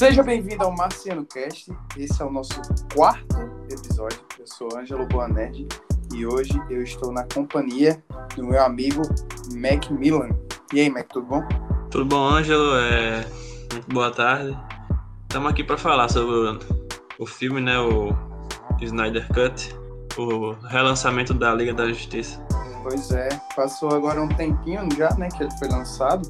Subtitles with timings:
[0.00, 1.70] Seja bem-vindo ao Marciano Cast.
[1.94, 2.58] Esse é o nosso
[2.94, 3.36] quarto
[3.70, 4.18] episódio.
[4.38, 5.68] Eu sou Ângelo Boanerd
[6.14, 8.02] e hoje eu estou na companhia
[8.34, 9.02] do meu amigo
[9.54, 10.30] Macmillan.
[10.72, 11.42] E aí, Mac, tudo bom?
[11.90, 12.76] Tudo bom, Ângelo?
[12.76, 13.26] É...
[13.92, 14.58] Boa tarde.
[15.24, 16.58] Estamos aqui para falar sobre o,
[17.18, 17.78] o filme, né?
[17.78, 18.16] O
[18.80, 19.78] Snyder Cut,
[20.16, 22.42] o relançamento da Liga da Justiça.
[22.82, 26.26] Pois é, passou agora um tempinho já, né, que ele foi lançado.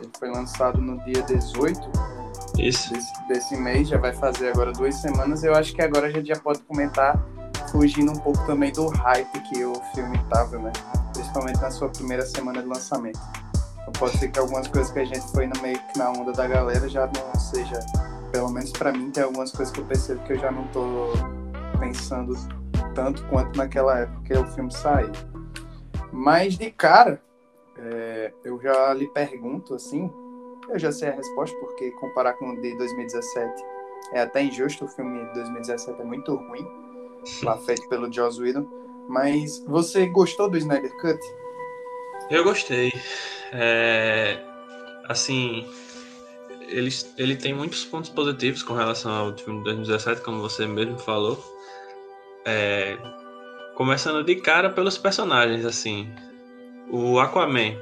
[0.00, 2.14] Ele foi lançado no dia 18
[2.58, 2.92] Isso.
[2.92, 5.42] desse, desse mês, já vai fazer agora duas semanas.
[5.42, 7.20] Eu acho que agora a gente já pode comentar,
[7.70, 10.72] fugindo um pouco também do hype que o filme tava, né?
[11.12, 13.20] Principalmente na sua primeira semana de lançamento.
[13.82, 16.32] Então pode ser que algumas coisas que a gente foi no meio que na onda
[16.32, 17.78] da galera já não seja.
[18.32, 21.12] Pelo menos pra mim, tem algumas coisas que eu percebo que eu já não tô
[21.78, 22.34] pensando
[22.94, 25.12] tanto quanto naquela época que o filme saiu.
[26.12, 27.20] Mas de cara,
[27.76, 30.10] é, eu já lhe pergunto assim,
[30.68, 33.64] eu já sei a resposta, porque comparar com o de 2017
[34.12, 36.66] é até injusto, o filme de 2017 é muito ruim,
[37.42, 38.66] lá feito pelo Joss Whedon.
[39.08, 41.20] Mas você gostou do Snyder Cut?
[42.30, 42.90] Eu gostei.
[43.52, 44.40] É,
[45.08, 45.66] Assim,
[46.68, 50.98] ele, ele tem muitos pontos positivos com relação ao filme de 2017, como você mesmo
[50.98, 51.38] falou.
[52.44, 52.96] É,
[53.74, 56.08] Começando de cara pelos personagens, assim.
[56.90, 57.76] O Aquaman.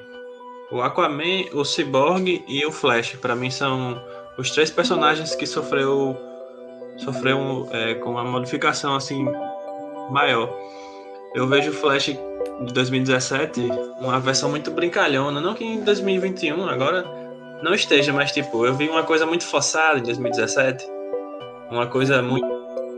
[0.73, 4.03] O Aquaman, o Cyborg e o Flash, para mim são
[4.39, 6.17] os três personagens que sofreu
[6.97, 9.27] sofreu é, com uma modificação assim
[10.11, 10.51] maior.
[11.35, 13.61] Eu vejo o Flash de 2017
[14.01, 17.05] uma versão muito brincalhona, não que em 2021 agora
[17.63, 20.87] não esteja, mas tipo, eu vi uma coisa muito forçada em 2017,
[21.71, 22.47] uma coisa muito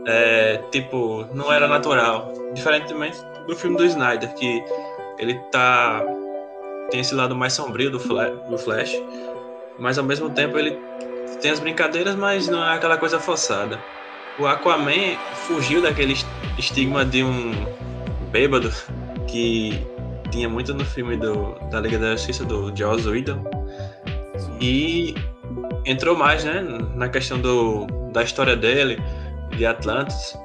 [0.07, 3.17] é, tipo, não era natural, diferentemente
[3.47, 4.63] do filme do Snyder, que
[5.17, 6.03] ele tá
[6.89, 8.93] tem esse lado mais sombrio do Flash,
[9.79, 10.77] mas ao mesmo tempo ele
[11.41, 13.79] tem as brincadeiras, mas não é aquela coisa forçada.
[14.37, 15.15] O Aquaman
[15.47, 17.51] fugiu daquele est- estigma de um
[18.31, 18.71] bêbado
[19.27, 19.85] que
[20.31, 23.43] tinha muito no filme do, da Liga da Justiça do Joss Whedon
[24.59, 25.15] e
[25.85, 26.61] entrou mais, né,
[26.95, 29.01] na questão do, da história dele,
[29.55, 30.37] de Atlantis,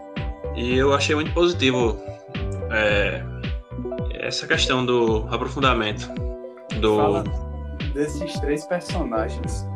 [0.55, 2.01] e eu achei muito positivo
[2.71, 3.23] é,
[4.13, 6.09] essa questão do aprofundamento
[6.79, 7.25] do Fala
[7.93, 9.67] desses três personagens.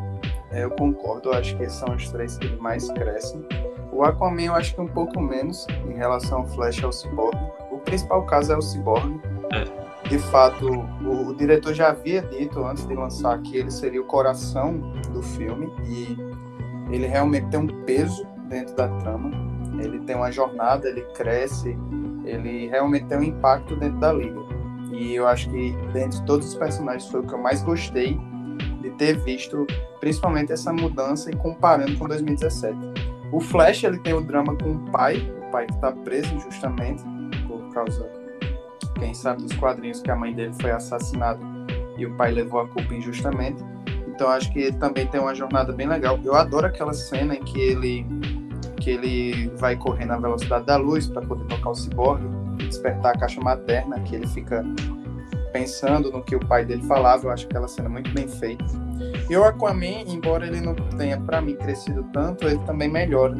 [0.51, 3.45] é, eu concordo, acho que são os três que mais crescem.
[3.91, 7.37] O Aquaman eu acho que um pouco menos em relação ao Flash e ao Cyborg.
[7.71, 9.19] O principal caso é o Cyborg.
[10.09, 14.05] De fato, o, o diretor já havia dito antes de lançar que ele seria o
[14.05, 14.77] coração
[15.11, 16.15] do filme e
[16.93, 19.31] ele realmente tem um peso dentro da trama.
[19.81, 21.77] Ele tem uma jornada, ele cresce,
[22.23, 24.44] ele realmente tem um impacto dentro da liga.
[24.91, 28.19] E eu acho que dentre todos os personagens foi o que eu mais gostei
[28.81, 29.65] de ter visto,
[29.99, 32.77] principalmente essa mudança e comparando com 2017.
[33.31, 37.03] O Flash ele tem o drama com o pai, o pai que está preso injustamente
[37.47, 38.09] por causa,
[38.99, 41.39] quem sabe dos quadrinhos que a mãe dele foi assassinada
[41.97, 43.63] e o pai levou a culpa injustamente.
[44.07, 46.19] Então acho que ele também tem uma jornada bem legal.
[46.23, 48.05] Eu adoro aquela cena em que ele
[48.79, 53.19] que ele vai correr na velocidade da luz para poder tocar o ciborgue, despertar a
[53.19, 54.63] caixa materna, que ele fica
[55.53, 57.25] pensando no que o pai dele falava.
[57.27, 58.65] Eu acho aquela cena muito bem feita.
[59.29, 63.35] E o Aquaman, embora ele não tenha para mim crescido tanto, ele também melhora,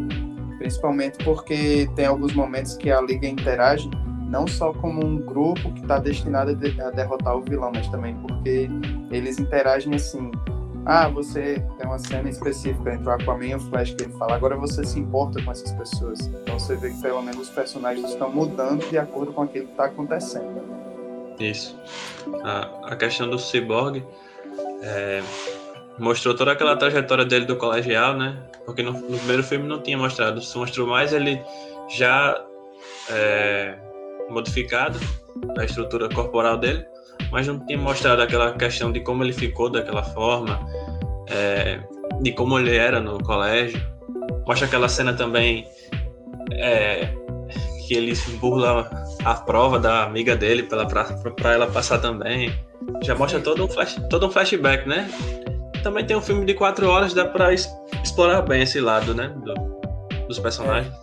[0.58, 3.90] principalmente porque tem alguns momentos que a liga interage
[4.28, 7.88] não só como um grupo que está destinado a, de- a derrotar o vilão, mas
[7.90, 8.68] também porque
[9.12, 10.32] eles interagem assim.
[10.86, 14.36] Ah, você tem uma cena específica entre o Aquaman e o Flash que ele fala,
[14.36, 16.20] agora você se importa com essas pessoas.
[16.28, 19.72] Então você vê que pelo menos os personagens estão mudando de acordo com aquilo que
[19.72, 20.62] está acontecendo.
[21.40, 21.76] Isso.
[22.44, 24.04] A, a questão do Cyborg
[24.84, 25.24] é,
[25.98, 28.38] mostrou toda aquela trajetória dele do colegial, né?
[28.66, 30.40] Porque no, no primeiro filme não tinha mostrado.
[30.40, 31.42] Se mostrou mais ele
[31.90, 32.46] já
[33.10, 33.76] é,
[34.30, 35.00] modificado,
[35.58, 36.86] a estrutura corporal dele,
[37.32, 40.60] mas não tinha mostrado aquela questão de como ele ficou daquela forma,
[41.30, 41.80] é,
[42.22, 43.82] de como ele era no colégio.
[44.48, 45.66] Mostra aquela cena também
[46.54, 47.10] é,
[47.88, 48.90] que ele burla
[49.24, 52.54] a prova da amiga dele para ela, passar também.
[53.04, 55.10] Já mostra todo um, flash, todo um flashback, né?
[55.84, 57.70] Também tem um filme de quatro horas, dá es-
[58.04, 59.34] explorar bem esse lado, né?
[59.44, 59.76] do-
[60.28, 60.94] dos personagens.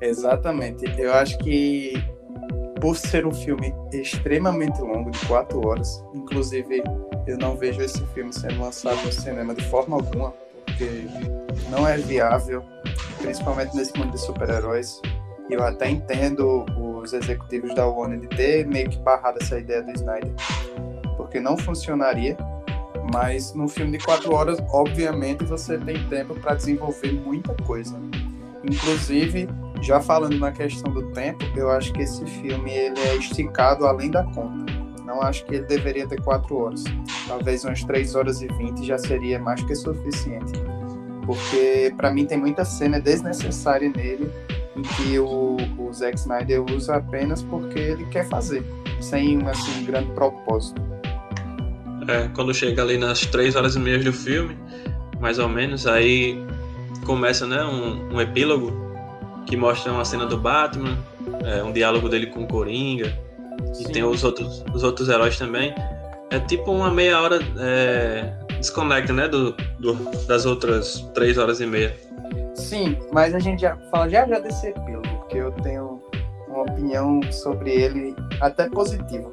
[0.00, 0.84] Exatamente.
[0.98, 1.92] Eu acho que
[2.82, 6.82] por ser um filme extremamente longo, de quatro horas, inclusive
[7.28, 10.34] eu não vejo esse filme sendo lançado no cinema de forma alguma,
[10.66, 11.06] porque
[11.70, 12.64] não é viável,
[13.20, 15.00] principalmente nesse mundo de super-heróis.
[15.48, 19.80] E eu até entendo os executivos da Warner de ter meio que barrado essa ideia
[19.80, 20.32] do Snyder,
[21.16, 22.36] porque não funcionaria.
[23.14, 27.94] Mas num filme de quatro horas, obviamente, você tem tempo para desenvolver muita coisa.
[28.64, 29.48] Inclusive,
[29.82, 34.10] já falando na questão do tempo, eu acho que esse filme ele é esticado além
[34.10, 34.72] da conta.
[35.04, 36.84] Não acho que ele deveria ter quatro horas.
[37.26, 40.52] Talvez umas três horas e vinte já seria mais que suficiente.
[41.26, 44.30] Porque para mim tem muita cena desnecessária nele
[44.76, 48.64] em que o, o Zack Snyder usa apenas porque ele quer fazer,
[49.00, 50.80] sem assim, um grande propósito.
[52.08, 54.56] É, quando chega ali nas três horas e meia do filme,
[55.20, 56.36] mais ou menos, aí
[57.04, 58.81] começa né, um, um epílogo
[59.46, 60.98] que mostra uma cena do Batman,
[61.44, 63.12] é, um diálogo dele com o Coringa,
[63.72, 63.84] Sim.
[63.84, 65.74] e tem os outros, os outros heróis também.
[66.30, 69.94] É tipo uma meia hora é, desconecta, né, do, do,
[70.26, 71.94] das outras três horas e meia.
[72.54, 76.00] Sim, mas a gente já fala já já desse epílogo, porque eu tenho
[76.48, 79.30] uma opinião sobre ele até positiva.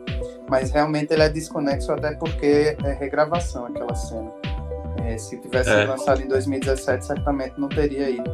[0.50, 4.32] Mas realmente ele é desconexo até porque é regravação aquela cena.
[5.06, 5.86] É, se tivesse é.
[5.86, 8.30] lançado em 2017, certamente não teria ido.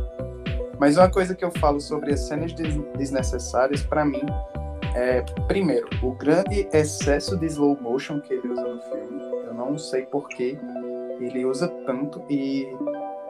[0.79, 2.53] Mas uma coisa que eu falo sobre as cenas
[2.97, 4.25] desnecessárias, para mim,
[4.93, 9.21] é, primeiro, o grande excesso de slow motion que ele usa no filme.
[9.45, 10.57] Eu não sei porquê
[11.19, 12.67] ele usa tanto e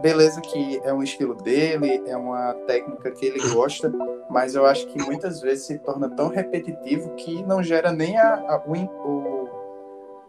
[0.01, 3.91] beleza que é um estilo dele, é uma técnica que ele gosta,
[4.29, 8.35] mas eu acho que muitas vezes se torna tão repetitivo que não gera nem a,
[8.35, 9.49] a o, o,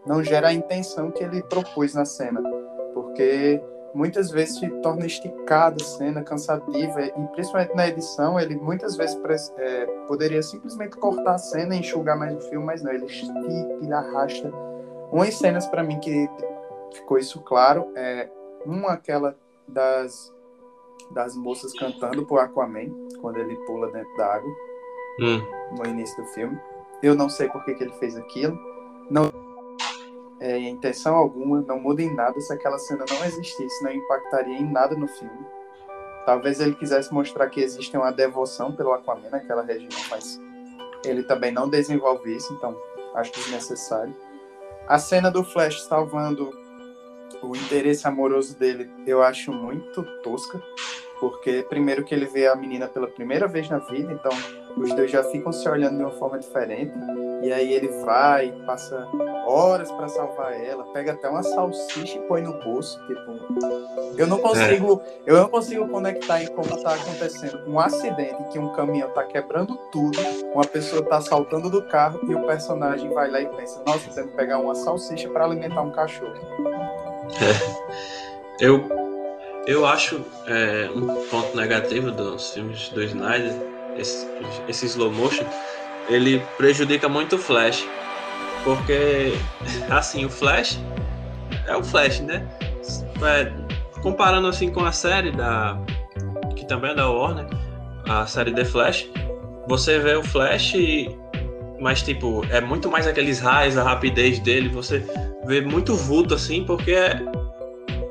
[0.05, 2.41] não gera a intenção que ele propôs na cena,
[2.93, 3.61] porque
[3.93, 9.17] muitas vezes se torna esticada a cena, cansativa, e principalmente na edição, ele muitas vezes
[9.57, 13.39] é, poderia simplesmente cortar a cena e enxugar mais o filme, mas não, ele estica,
[13.81, 14.51] ele arrasta.
[15.11, 16.29] Umas cenas para mim que
[16.93, 18.29] ficou isso claro é
[18.65, 19.35] uma aquela
[19.67, 20.33] das,
[21.11, 22.89] das moças cantando pro Aquaman,
[23.21, 24.49] quando ele pula dentro da água,
[25.21, 25.41] hum.
[25.77, 26.59] no início do filme.
[27.01, 28.57] Eu não sei por que, que ele fez aquilo.
[29.09, 29.46] Não
[30.39, 34.71] é, intenção alguma, não muda em nada se aquela cena não existisse, não impactaria em
[34.71, 35.45] nada no filme.
[36.25, 40.39] Talvez ele quisesse mostrar que existe uma devoção pelo Aquaman naquela região, mas
[41.05, 42.75] ele também não desenvolve isso, então
[43.15, 44.13] acho desnecessário.
[44.87, 46.51] A cena do Flash salvando
[47.41, 50.61] o interesse amoroso dele eu acho muito tosca,
[51.19, 54.31] porque primeiro que ele vê a menina pela primeira vez na vida, então
[54.77, 56.91] os dois já ficam se olhando de uma forma diferente,
[57.41, 59.07] e aí ele vai, passa
[59.45, 64.39] horas para salvar ela, pega até uma salsicha e põe no bolso, tipo, eu não
[64.39, 65.31] consigo, é.
[65.31, 69.77] eu não consigo conectar em como tá acontecendo um acidente que um caminhão tá quebrando
[69.91, 70.17] tudo,
[70.53, 74.29] uma pessoa tá saltando do carro e o personagem vai lá e pensa, nossa, tendo
[74.29, 76.33] que pegar uma salsicha para alimentar um cachorro.
[77.29, 77.77] É.
[78.59, 78.83] Eu,
[79.67, 83.53] eu acho é, um ponto negativo dos filmes do Snyder,
[83.95, 84.27] esse,
[84.67, 85.45] esse slow motion,
[86.09, 87.87] ele prejudica muito o Flash.
[88.63, 89.33] Porque,
[89.89, 90.79] assim, o Flash
[91.67, 92.47] é o Flash, né?
[93.23, 93.51] É,
[94.01, 95.77] comparando assim com a série da.
[96.55, 97.47] que também é da Warner,
[98.07, 99.09] a série The Flash,
[99.67, 100.73] você vê o Flash,
[101.79, 105.03] mas tipo, é muito mais aqueles raios, a rapidez dele, você
[105.45, 107.21] vê muito vulto assim, porque é,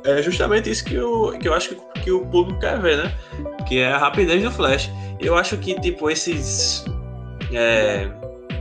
[0.05, 3.15] é justamente isso que eu, que eu acho que, que o público quer ver, né?
[3.67, 4.91] Que é a rapidez do Flash.
[5.19, 6.85] Eu acho que, tipo, esses,
[7.53, 8.11] é,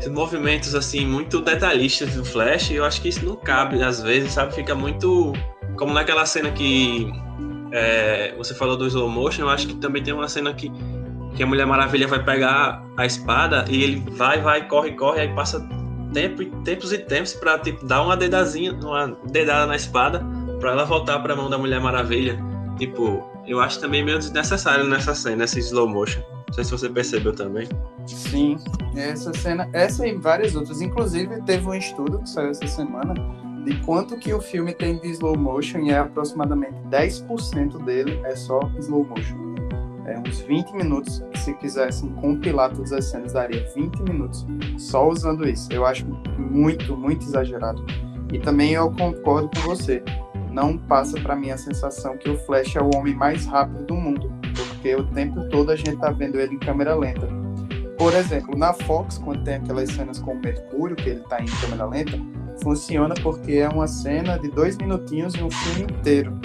[0.09, 4.53] movimentos, assim, muito detalhistas do Flash, eu acho que isso não cabe, às vezes, sabe?
[4.53, 5.33] Fica muito...
[5.77, 7.11] Como naquela cena que
[7.71, 10.71] é, você falou do slow motion, eu acho que também tem uma cena que,
[11.35, 15.33] que a Mulher Maravilha vai pegar a espada e ele vai, vai, corre, corre, aí
[15.35, 15.59] passa
[16.13, 20.25] tempo, tempos e tempos para tipo, dar uma dedazinha, uma dedada na espada
[20.59, 22.39] para ela voltar para a mão da Mulher Maravilha.
[22.77, 26.21] Tipo, eu acho também meio desnecessário nessa cena, nessa slow motion.
[26.55, 27.67] Sei se você percebeu também.
[28.07, 28.57] Sim,
[28.95, 30.79] essa cena, essa e várias outras.
[30.81, 33.13] Inclusive, teve um estudo que saiu essa semana
[33.65, 38.35] de quanto que o filme tem de slow motion e é aproximadamente 10% dele é
[38.37, 39.55] só slow motion
[40.05, 41.21] é, uns 20 minutos.
[41.35, 44.45] Se quisessem compilar todas as cenas, daria 20 minutos
[44.77, 45.71] só usando isso.
[45.73, 46.05] Eu acho
[46.37, 47.85] muito, muito exagerado.
[48.31, 50.01] E também eu concordo com você.
[50.51, 53.95] Não passa para mim a sensação que o Flash é o homem mais rápido do
[53.95, 54.31] mundo,
[54.85, 57.27] porque o tempo todo a gente tá vendo ele em câmera lenta.
[57.97, 61.45] Por exemplo, na Fox, quando tem aquelas cenas com o Mercúrio, que ele tá em
[61.45, 62.19] câmera lenta,
[62.61, 66.39] funciona porque é uma cena de dois minutinhos e um filme inteiro.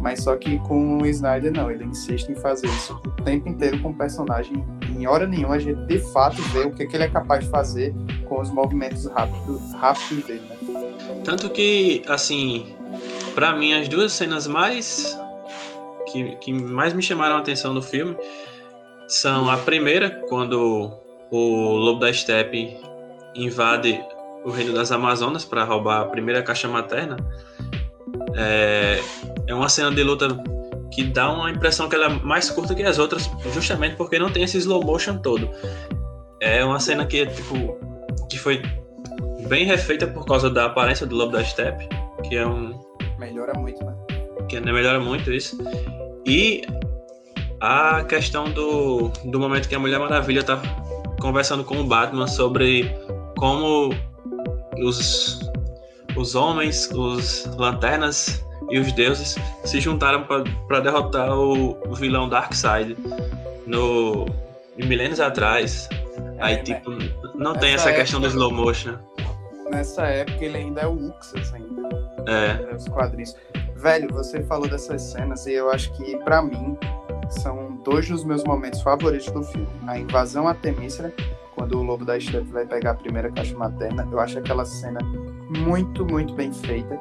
[0.00, 3.80] Mas só que com o Snyder não, ele insiste em fazer isso o tempo inteiro
[3.80, 4.64] com o personagem.
[4.88, 7.50] Em hora nenhuma a gente de fato vê o que, que ele é capaz de
[7.50, 7.94] fazer
[8.28, 11.22] com os movimentos rápidos, dele, né?
[11.24, 12.74] Tanto que, assim,
[13.36, 15.16] para mim as duas cenas mais
[16.12, 18.16] que, que mais me chamaram a atenção no filme
[19.06, 20.92] são a primeira, quando
[21.30, 22.76] o Lobo da Steppe
[23.34, 24.00] invade
[24.44, 27.16] o reino das Amazonas para roubar a primeira caixa materna
[28.36, 29.00] É,
[29.46, 30.28] é uma cena de luta
[30.92, 34.30] que dá uma impressão que ela é mais curta que as outras, justamente porque não
[34.30, 35.50] tem esse slow motion todo.
[36.40, 37.78] É uma cena que, tipo,
[38.30, 38.62] que foi
[39.48, 41.88] bem refeita por causa da aparência do Lobo da Steppe,
[42.28, 42.78] que é um...
[43.18, 43.94] Melhora muito, né?
[44.48, 45.58] Que melhora muito isso.
[46.26, 46.62] E
[47.60, 50.60] a questão do, do momento que a Mulher Maravilha tá
[51.20, 52.90] conversando com o Batman sobre
[53.36, 53.90] como
[54.78, 55.40] os,
[56.16, 60.24] os homens, os lanternas e os deuses se juntaram
[60.66, 62.96] para derrotar o, o, vilão Darkseid
[63.66, 64.26] no
[64.76, 65.88] milênios atrás.
[66.38, 66.62] É, Aí, né?
[66.62, 66.90] tipo,
[67.34, 68.94] não tem essa questão do slow motion.
[69.70, 71.88] Nessa época ele ainda é o Uxas ainda.
[72.26, 72.74] É.
[72.74, 73.34] Os quadrinhos.
[73.78, 76.76] Velho, você falou dessas cenas e eu acho que, para mim,
[77.30, 79.68] são dois dos meus momentos favoritos do filme.
[79.86, 81.14] A invasão a Temícera,
[81.54, 84.98] quando o Lobo da Steppe vai pegar a primeira caixa materna, eu acho aquela cena
[85.64, 86.98] muito, muito bem feita.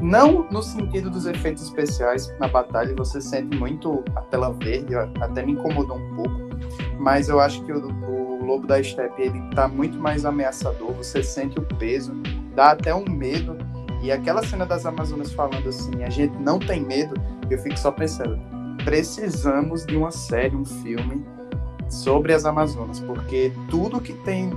[0.00, 5.44] Não no sentido dos efeitos especiais na batalha, você sente muito a tela verde, até
[5.44, 6.40] me incomodou um pouco,
[6.96, 11.24] mas eu acho que o, o Lobo da Steppe ele tá muito mais ameaçador, você
[11.24, 12.14] sente o peso,
[12.54, 13.58] dá até um medo.
[14.02, 17.14] E aquela cena das Amazonas falando assim, a gente não tem medo,
[17.50, 18.38] eu fico só pensando,
[18.84, 21.24] precisamos de uma série, um filme
[21.88, 24.50] sobre as Amazonas, porque tudo que tem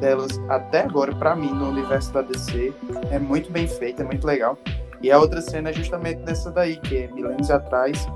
[0.00, 2.72] delas até agora, para mim, no universo da DC,
[3.10, 4.58] é muito bem feito, é muito legal.
[5.02, 8.06] E a outra cena é justamente dessa daí, que é milênios atrás,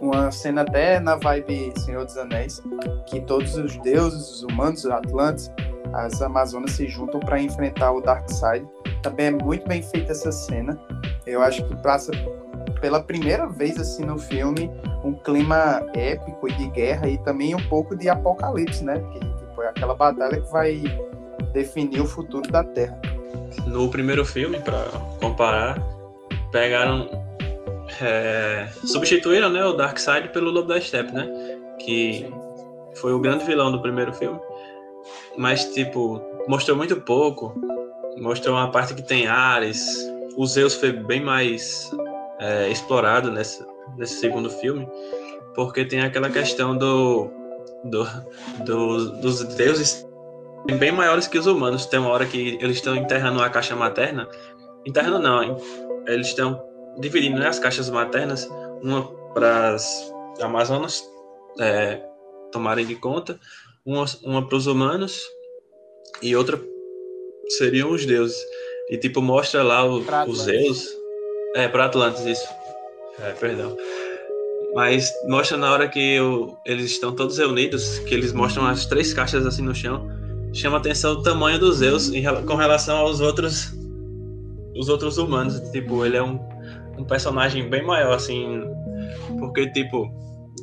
[0.00, 2.62] uma cena até na vibe Senhor dos Anéis,
[3.06, 5.50] que todos os deuses, os humanos, os atlantes,
[5.96, 8.66] as Amazonas se juntam para enfrentar o Darkseid.
[9.02, 10.78] Também é muito bem feita essa cena.
[11.26, 12.12] Eu acho que passa
[12.80, 14.70] pela primeira vez assim no filme
[15.02, 19.00] um clima épico de guerra e também um pouco de apocalipse, né?
[19.12, 20.82] Que tipo, é aquela batalha que vai
[21.52, 23.00] definir o futuro da Terra.
[23.66, 24.84] No primeiro filme, para
[25.20, 25.80] comparar,
[26.50, 27.08] pegaram
[28.00, 31.26] é, substituíram né, o Darkseid pelo Lobo da Steppe, né?
[31.78, 32.34] Que Sim.
[32.96, 34.38] foi o grande vilão do primeiro filme.
[35.36, 37.54] Mas, tipo, mostrou muito pouco.
[38.18, 39.84] Mostrou uma parte que tem Ares.
[40.36, 41.90] O Zeus foi bem mais
[42.38, 43.64] é, explorado nesse,
[43.96, 44.88] nesse segundo filme,
[45.54, 47.30] porque tem aquela questão do,
[47.84, 48.04] do,
[48.64, 50.06] do, dos deuses
[50.78, 51.86] bem maiores que os humanos.
[51.86, 54.28] Tem uma hora que eles estão enterrando a caixa materna.
[54.86, 55.56] Enterrando não, hein?
[56.06, 56.62] eles estão
[56.98, 58.48] dividindo né, as caixas maternas,
[58.82, 59.02] uma
[59.34, 61.04] para as Amazonas
[61.60, 62.02] é,
[62.52, 63.38] tomarem de conta,
[63.86, 65.22] uma, uma para os humanos
[66.20, 66.60] e outra
[67.56, 68.36] seriam os deuses.
[68.90, 70.88] E tipo, mostra lá o, os Zeus
[71.54, 72.48] é, para Atlantis, isso.
[73.20, 73.76] É, perdão.
[74.74, 76.18] Mas mostra na hora que
[76.66, 80.06] eles estão todos reunidos, que eles mostram as três caixas assim no chão.
[80.52, 83.72] Chama atenção o tamanho dos Zeus em, com relação aos outros
[84.76, 85.58] os outros humanos.
[85.70, 86.38] Tipo, ele é um,
[86.98, 88.62] um personagem bem maior, assim.
[89.38, 90.10] Porque, tipo,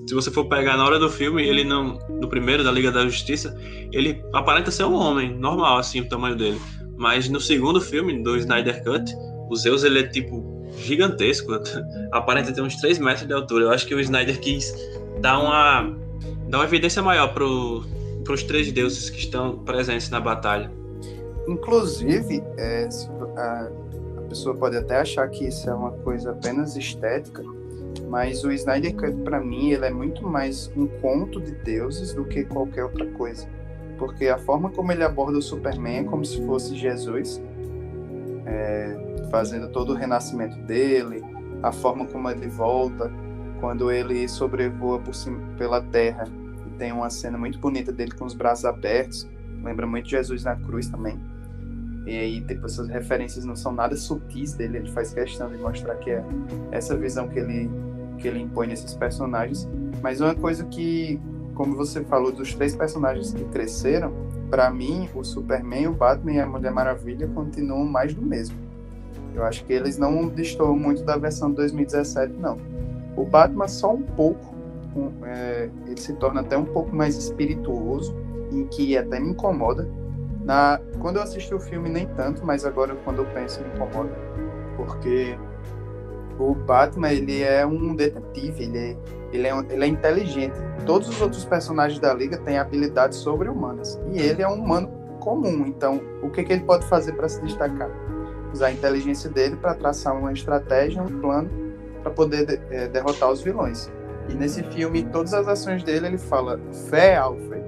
[0.07, 1.99] se você for pegar na hora do filme, ele não.
[2.09, 3.55] No primeiro, da Liga da Justiça,
[3.91, 6.59] ele aparenta ser um homem, normal, assim, o tamanho dele.
[6.97, 9.13] Mas no segundo filme, do Snyder Cut,
[9.49, 11.51] o Zeus, ele é tipo gigantesco.
[12.11, 13.65] Aparenta ter uns 3 metros de altura.
[13.65, 14.73] Eu acho que o Snyder quis
[15.21, 15.95] dar uma,
[16.49, 20.71] dar uma evidência maior para os três deuses que estão presentes na batalha.
[21.47, 22.87] Inclusive, é,
[23.37, 23.69] a,
[24.29, 27.43] pessoa pode até achar que isso é uma coisa apenas estética,
[28.13, 32.23] mas o Snyder Cut, para mim, ele é muito mais um conto de deuses do
[32.23, 33.49] que qualquer outra coisa.
[33.97, 37.41] Porque a forma como ele aborda o Superman é como se fosse Jesus.
[38.45, 41.23] É, fazendo todo o renascimento dele,
[41.63, 43.11] a forma como ele volta,
[43.59, 46.25] quando ele sobrevoa por cima, pela terra.
[46.77, 49.27] Tem uma cena muito bonita dele com os braços abertos,
[49.63, 51.19] lembra muito Jesus na cruz também.
[52.05, 55.95] E aí, tipo, essas referências não são nada sutis dele, ele faz questão de mostrar
[55.95, 56.23] que é
[56.71, 57.71] essa visão que ele,
[58.23, 59.67] que ele impõe nesses personagens.
[60.01, 61.19] Mas uma coisa que,
[61.53, 64.13] como você falou, dos três personagens que cresceram,
[64.49, 68.55] para mim, o Superman, o Batman e a Mulher Maravilha continuam mais do mesmo.
[69.35, 72.57] Eu acho que eles não destoam muito da versão de 2017, não.
[73.17, 74.55] O Batman só um pouco,
[74.95, 78.15] um, é, ele se torna até um pouco mais espirituoso,
[78.51, 79.89] em que até me incomoda.
[80.45, 84.11] Na, quando eu assisti o filme, nem tanto, mas agora quando eu penso, me incomoda.
[84.77, 85.37] Porque
[86.39, 88.97] o Batman, ele é um detetive, ele é,
[89.31, 90.55] ele é, ele é inteligente.
[90.85, 93.99] Todos os outros personagens da Liga têm habilidades sobre-humanas.
[94.11, 95.65] E ele é um humano comum.
[95.65, 97.89] Então, o que, que ele pode fazer para se destacar?
[98.53, 101.49] usar a inteligência dele para traçar uma estratégia, um plano
[102.01, 103.91] para poder de, é, derrotar os vilões.
[104.29, 106.59] E nesse filme, todas as ações dele, ele fala
[106.89, 107.63] fé, Alfred.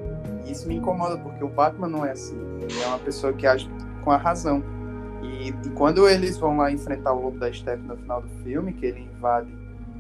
[0.46, 2.38] E isso me incomoda, porque o Batman não é assim.
[2.62, 3.70] Ele é uma pessoa que age
[4.04, 4.64] com a razão.
[5.22, 8.74] E, e, quando eles vão lá enfrentar o Lobo da Steppe no final do filme,
[8.74, 9.50] que ele invade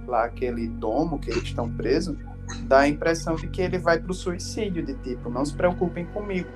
[0.08, 2.16] lá aquele domo que eles estão presos,
[2.64, 6.50] dá a impressão de que ele vai pro suicídio, de tipo, não se preocupem comigo.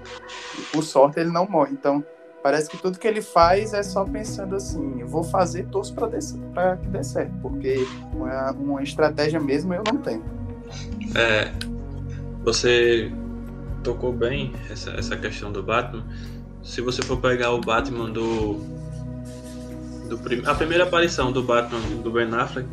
[0.57, 1.73] E por sorte ele não morre.
[1.73, 2.03] Então,
[2.43, 6.77] parece que tudo que ele faz é só pensando assim, eu vou fazer torço para
[6.77, 10.23] que dê certo, porque uma, uma estratégia mesmo eu não tenho.
[11.15, 11.51] É,
[12.43, 13.11] você
[13.83, 16.05] tocou bem essa, essa questão do Batman.
[16.63, 18.55] Se você for pegar o Batman do,
[20.09, 22.67] do prim, a primeira aparição do Batman do Ben Affleck,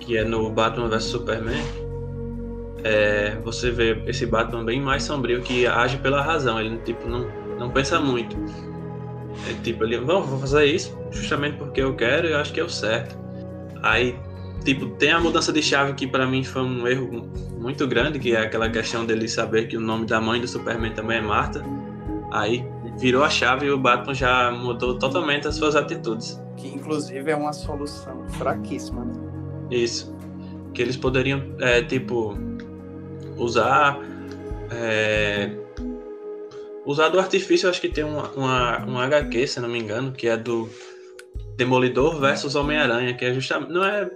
[0.00, 1.62] que é no Batman vs Superman,
[2.84, 6.60] é, você vê esse Batman bem mais sombrio que age pela razão.
[6.60, 7.26] Ele tipo não,
[7.58, 8.36] não pensa muito.
[9.48, 12.60] É tipo ele, vamos, vou fazer isso justamente porque eu quero e eu acho que
[12.60, 13.16] é o certo.
[13.82, 14.16] Aí
[14.64, 18.34] tipo tem a mudança de chave que para mim foi um erro muito grande, que
[18.34, 21.64] é aquela questão dele saber que o nome da mãe do Superman também é Marta.
[22.32, 22.64] Aí
[22.98, 26.40] virou a chave e o Batman já mudou totalmente as suas atitudes.
[26.56, 29.04] Que inclusive é uma solução fraquíssima.
[29.04, 29.12] Né?
[29.70, 30.16] Isso.
[30.72, 32.34] Que eles poderiam, é, tipo,
[33.36, 33.98] usar.
[34.70, 35.50] É,
[36.86, 40.26] usar do artifício, acho que tem uma, uma, um HQ, se não me engano, que
[40.26, 40.70] é do
[41.58, 43.70] Demolidor versus Homem-Aranha, que é justamente.
[43.70, 44.10] Não é.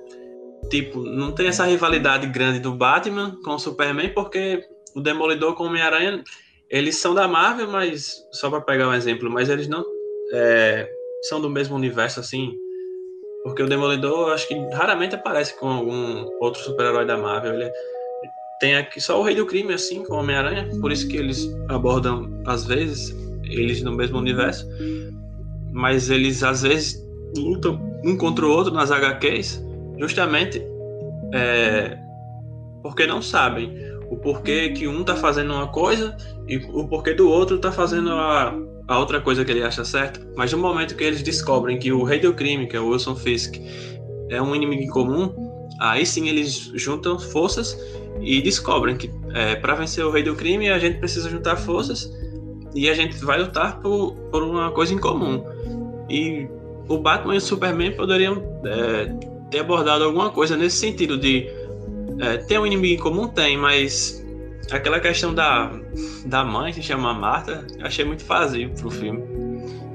[0.71, 5.65] Tipo, não tem essa rivalidade grande do Batman com o Superman, porque o Demolidor com
[5.65, 6.25] o Homem-Aranha,
[6.71, 8.27] eles são da Marvel, mas.
[8.33, 9.85] Só para pegar um exemplo, mas eles não.
[10.33, 10.89] É,
[11.23, 12.57] são do mesmo universo, assim.
[13.45, 17.55] Porque o Demolidor, acho que raramente aparece com algum outro super-herói da Marvel.
[17.55, 17.71] Ele,
[18.59, 22.43] tem aqui só o Rei do Crime, assim, com Homem-Aranha, por isso que eles abordam,
[22.47, 24.67] às vezes, eles no mesmo universo,
[25.73, 27.07] mas eles, às vezes,
[27.37, 29.63] lutam um contra o outro nas HQs,
[29.99, 30.63] justamente
[31.35, 31.99] é,
[32.83, 33.77] porque não sabem
[34.11, 38.11] o porquê que um tá fazendo uma coisa e o porquê do outro tá fazendo
[38.13, 38.55] a,
[38.87, 40.21] a outra coisa que ele acha certa.
[40.37, 43.17] Mas no momento que eles descobrem que o Rei do Crime, que é o Wilson
[43.17, 43.57] Fisk,
[44.29, 45.33] é um inimigo comum,
[45.81, 47.77] aí sim eles juntam forças
[48.21, 52.11] e descobrem que é, para vencer o rei do crime a gente precisa juntar forças
[52.75, 55.45] e a gente vai lutar por, por uma coisa em comum.
[56.09, 56.47] E
[56.89, 59.07] o Batman e o Superman poderiam é,
[59.51, 61.49] ter abordado alguma coisa nesse sentido de
[62.21, 64.25] é, ter um inimigo em comum tem, mas
[64.71, 65.73] aquela questão da,
[66.27, 69.23] da mãe se chama Marta, achei muito vazio pro filme.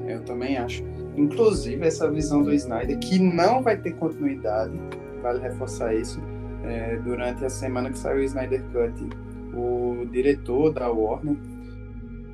[0.08, 0.84] Eu também acho.
[1.16, 4.74] Inclusive essa visão do Snyder que não vai ter continuidade,
[5.22, 6.22] vale reforçar isso
[6.64, 9.10] é, durante a semana que saiu o Snyder Cut,
[9.54, 11.36] o diretor da Warner,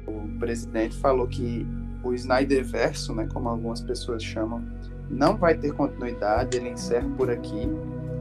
[0.05, 1.65] o presidente, falou que
[2.03, 4.63] o Snyder Verso, né, como algumas pessoas chamam,
[5.09, 7.67] não vai ter continuidade, ele encerra por aqui,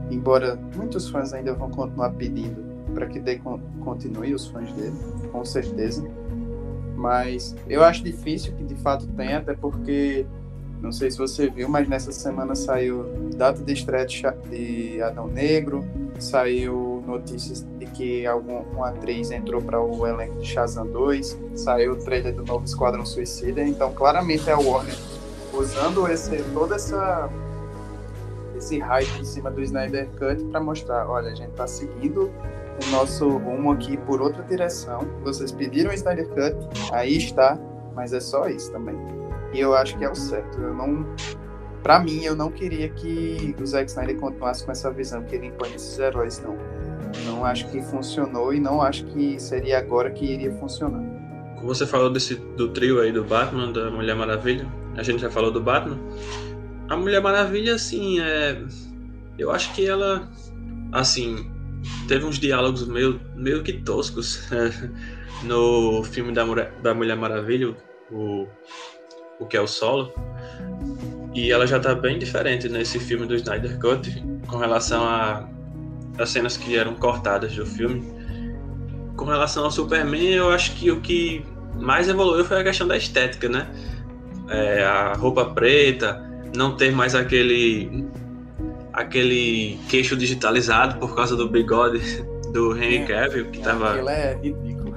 [0.09, 3.39] embora muitos fãs ainda vão continuar pedindo para que dê
[3.83, 4.95] continue os fãs dele,
[5.31, 6.07] com certeza.
[6.95, 10.25] Mas eu acho difícil que de fato tenha, até porque
[10.81, 15.85] não sei se você viu, mas nessa semana saiu data de estreia de Adão Negro,
[16.19, 21.95] saiu notícias de que alguma atriz entrou para o elenco de Shazam 2, saiu o
[21.97, 24.95] trailer do novo Esquadrão Suicida, então claramente é a Warner
[25.53, 27.29] usando esse, toda essa
[28.57, 32.31] esse hype em cima do Snyder Cut para mostrar, olha, a gente está seguindo
[32.85, 35.07] o nosso rumo aqui por outra direção.
[35.23, 36.55] Vocês pediram o Snyder Cut,
[36.91, 37.57] aí está,
[37.95, 38.95] mas é só isso também.
[39.53, 40.59] E eu acho que é o certo.
[40.59, 41.05] Eu não.
[41.81, 45.47] Pra mim, eu não queria que o Zack Snyder continuasse com essa visão que ele
[45.47, 46.57] impõe esses heróis, não.
[47.25, 51.01] Não acho que funcionou e não acho que seria agora que iria funcionar.
[51.63, 54.67] Você falou desse, do trio aí do Batman, da Mulher Maravilha.
[54.95, 55.97] A gente já falou do Batman.
[56.89, 58.61] A Mulher Maravilha, assim, é.
[59.37, 60.29] Eu acho que ela.
[60.91, 61.51] Assim.
[62.07, 64.41] Teve uns diálogos meio, meio que toscos
[65.43, 66.43] no filme da,
[66.81, 67.75] da Mulher Maravilha,
[68.11, 68.47] o
[69.39, 70.13] o que é o solo.
[71.33, 75.47] E ela já tá bem diferente nesse filme do Snyder Cut com relação a
[76.17, 78.03] as cenas que eram cortadas do filme.
[79.15, 81.45] Com relação ao Superman, eu acho que o que
[81.75, 83.69] mais evoluiu foi a questão da estética, né?
[84.49, 88.05] É, a roupa preta, não ter mais aquele
[88.93, 92.01] aquele queixo digitalizado por causa do bigode
[92.51, 94.95] do Henry é, Cavill que é, tava é ridículo.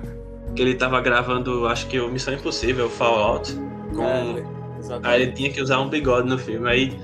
[0.54, 3.54] Que ele tava gravando, acho que o Missão Impossível, Fallout
[3.94, 4.38] com...
[4.38, 4.44] É,
[5.02, 6.68] aí ele tinha que usar um bigode no filme.
[6.68, 6.98] Aí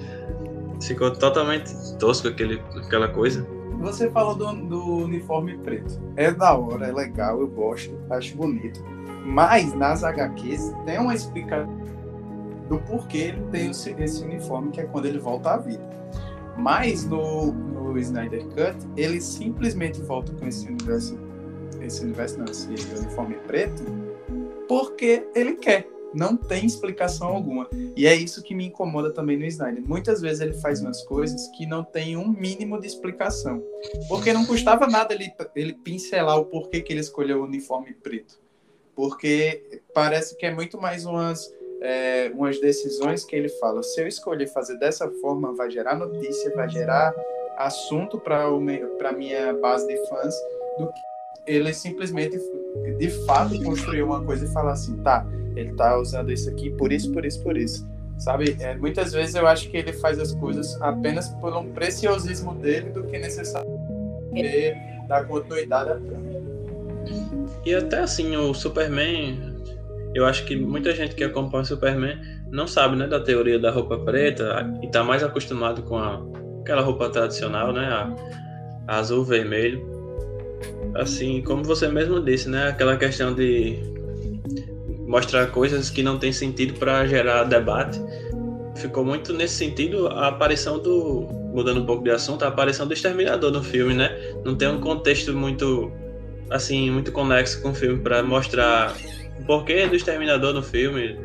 [0.83, 3.47] ficou totalmente tosco aquele, aquela coisa.
[3.81, 6.01] Você falou do, do uniforme preto.
[6.17, 8.83] É da hora, é legal, eu gosto, acho bonito.
[9.25, 11.69] Mas nas HQs tem uma explicação
[12.69, 15.83] do porquê ele tem esse, esse uniforme, que é quando ele volta à vida.
[16.57, 21.19] Mas no, no Snyder Cut, ele simplesmente volta com esse universo,
[21.81, 23.85] esse universo não, esse uniforme preto,
[24.67, 27.69] porque ele quer não tem explicação alguma.
[27.95, 29.83] E é isso que me incomoda também no Snyder.
[29.87, 33.63] Muitas vezes ele faz umas coisas que não tem um mínimo de explicação.
[34.09, 38.41] Porque não custava nada ele, ele pincelar o porquê que ele escolheu o uniforme preto.
[38.95, 43.83] Porque parece que é muito mais umas, é, umas decisões que ele fala.
[43.83, 47.15] Se eu escolher fazer dessa forma, vai gerar notícia, vai gerar
[47.59, 50.35] assunto para minha base de fãs,
[50.79, 51.01] do que
[51.47, 52.39] ele simplesmente,
[52.99, 56.93] de fato, construir uma coisa e falar assim, tá, ele tá usando isso aqui por
[56.93, 57.89] isso, por isso, por isso.
[58.19, 58.57] Sabe?
[58.61, 62.91] É, muitas vezes eu acho que ele faz as coisas apenas por um preciosismo dele
[62.91, 63.71] do que necessário
[65.07, 66.27] dar continuidade à trama.
[67.65, 69.46] E até assim, o Superman,
[70.17, 72.19] eu acho que muita gente que acompanha o Superman
[72.51, 76.23] não sabe, né, da teoria da roupa preta e tá mais acostumado com a,
[76.61, 78.15] aquela roupa tradicional, né, a,
[78.89, 79.97] a azul vermelho
[80.95, 82.69] assim, como você mesmo disse, né?
[82.69, 83.79] Aquela questão de
[85.07, 88.01] mostrar coisas que não tem sentido para gerar debate.
[88.77, 91.27] Ficou muito nesse sentido a aparição do.
[91.55, 94.11] Mudando um pouco de assunto, a aparição do Exterminador no filme, né?
[94.45, 95.91] Não tem um contexto muito.
[96.51, 98.95] Assim, muito conexo com o filme para mostrar
[99.41, 101.17] o porquê do Exterminador no filme.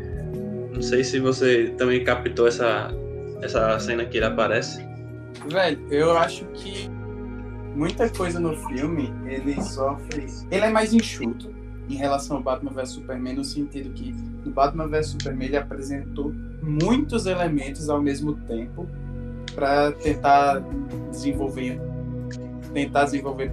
[0.74, 2.92] Não sei se você também captou essa,
[3.42, 4.86] essa cena que ele aparece.
[5.48, 6.90] Velho, eu acho que
[7.76, 10.26] muita coisa no filme ele sofre.
[10.50, 11.54] Ele é mais enxuto
[11.90, 14.14] em relação ao Batman vs Superman, no sentido que
[14.46, 18.88] no Batman vs Superman ele apresentou muitos elementos ao mesmo tempo
[19.54, 20.64] para tentar
[21.12, 21.80] desenvolver
[22.74, 23.52] tentar desenvolver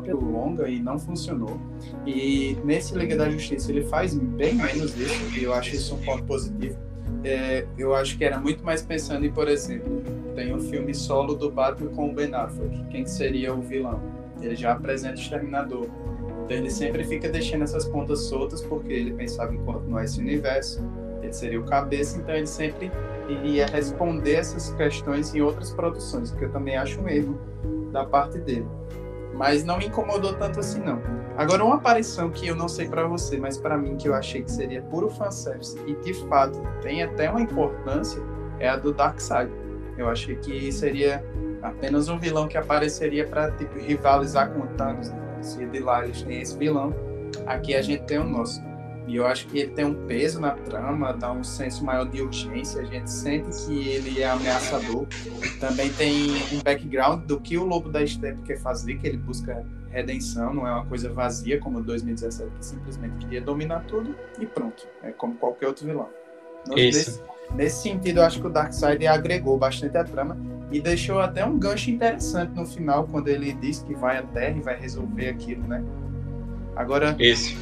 [0.00, 1.58] pelo longa e não funcionou.
[2.06, 5.98] E nesse Liga da Justiça ele faz bem menos isso, e eu acho isso um
[5.98, 6.76] ponto positivo.
[7.22, 10.02] É, eu acho que era muito mais pensando em, por exemplo,
[10.34, 12.84] tem um filme solo do Batman com o Ben Affleck.
[12.90, 14.00] Quem seria o vilão?
[14.42, 15.86] Ele já apresenta o Exterminador.
[16.44, 20.84] Então ele sempre fica deixando essas pontas soltas porque ele pensava em continuar esse universo.
[21.22, 22.92] Ele seria o cabeça, então ele sempre
[23.26, 27.38] iria responder essas questões em outras produções, que eu também acho um erro
[27.90, 28.66] da parte dele.
[29.34, 31.02] Mas não me incomodou tanto assim não.
[31.36, 34.42] Agora uma aparição que eu não sei para você, mas para mim que eu achei
[34.42, 38.22] que seria puro fanservice e de fato tem até uma importância
[38.60, 39.50] é a do Darkseid
[39.96, 41.24] eu achei que seria
[41.62, 45.10] apenas um vilão que apareceria para tipo, rivalizar com o Thanos.
[45.10, 45.42] Né?
[45.42, 46.94] Se de lá eles têm esse vilão,
[47.46, 48.60] aqui a gente tem o nosso.
[49.06, 52.22] E eu acho que ele tem um peso na trama, dá um senso maior de
[52.22, 55.06] urgência, a gente sente que ele é ameaçador.
[55.60, 59.64] Também tem um background do que o Lobo da Steppe quer fazer, que ele busca
[59.90, 64.86] redenção, não é uma coisa vazia como 2017, que simplesmente queria dominar tudo e pronto.
[65.02, 66.08] É como qualquer outro vilão.
[66.74, 67.22] Isso.
[67.54, 70.36] Nesse sentido, eu acho que o Darkseid agregou bastante a trama
[70.72, 74.56] e deixou até um gancho interessante no final, quando ele diz que vai à Terra
[74.56, 75.84] e vai resolver aquilo, né?
[76.74, 77.56] Agora, Esse.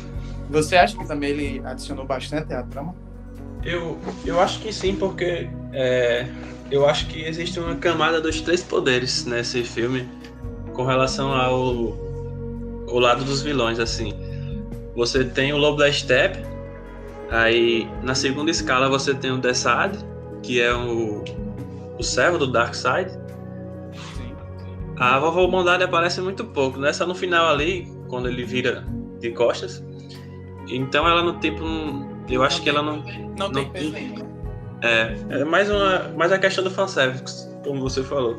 [0.52, 2.94] Você acha que também ele adicionou bastante à trama?
[3.64, 6.26] Eu, eu acho que sim, porque é,
[6.70, 10.08] eu acho que existe uma camada dos três poderes nesse filme
[10.72, 14.12] com relação ao, ao lado dos vilões, assim.
[14.94, 16.52] Você tem o Lobo da Steppe,
[17.32, 19.96] Aí, na segunda escala, você tem o Desad,
[20.42, 21.24] que é o,
[21.98, 23.10] o servo do Darkseid.
[24.98, 26.92] A vovó Bondade aparece muito pouco, né?
[26.92, 28.84] Só no final ali, quando ele vira
[29.18, 29.82] de costas.
[30.68, 31.64] Então ela no tipo.
[32.28, 32.96] Eu acho não que ela não.
[33.38, 33.94] Não, não tem peso.
[34.82, 38.36] É, é mais, uma, mais a questão do fanservice, como você falou.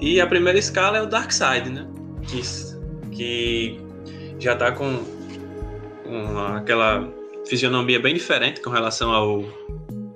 [0.00, 1.86] E a primeira escala é o Darkseid, né?
[2.26, 2.42] Que,
[3.12, 3.80] que
[4.40, 4.98] já tá com,
[6.04, 7.08] com aquela
[7.46, 9.44] fisionomia bem diferente com relação ao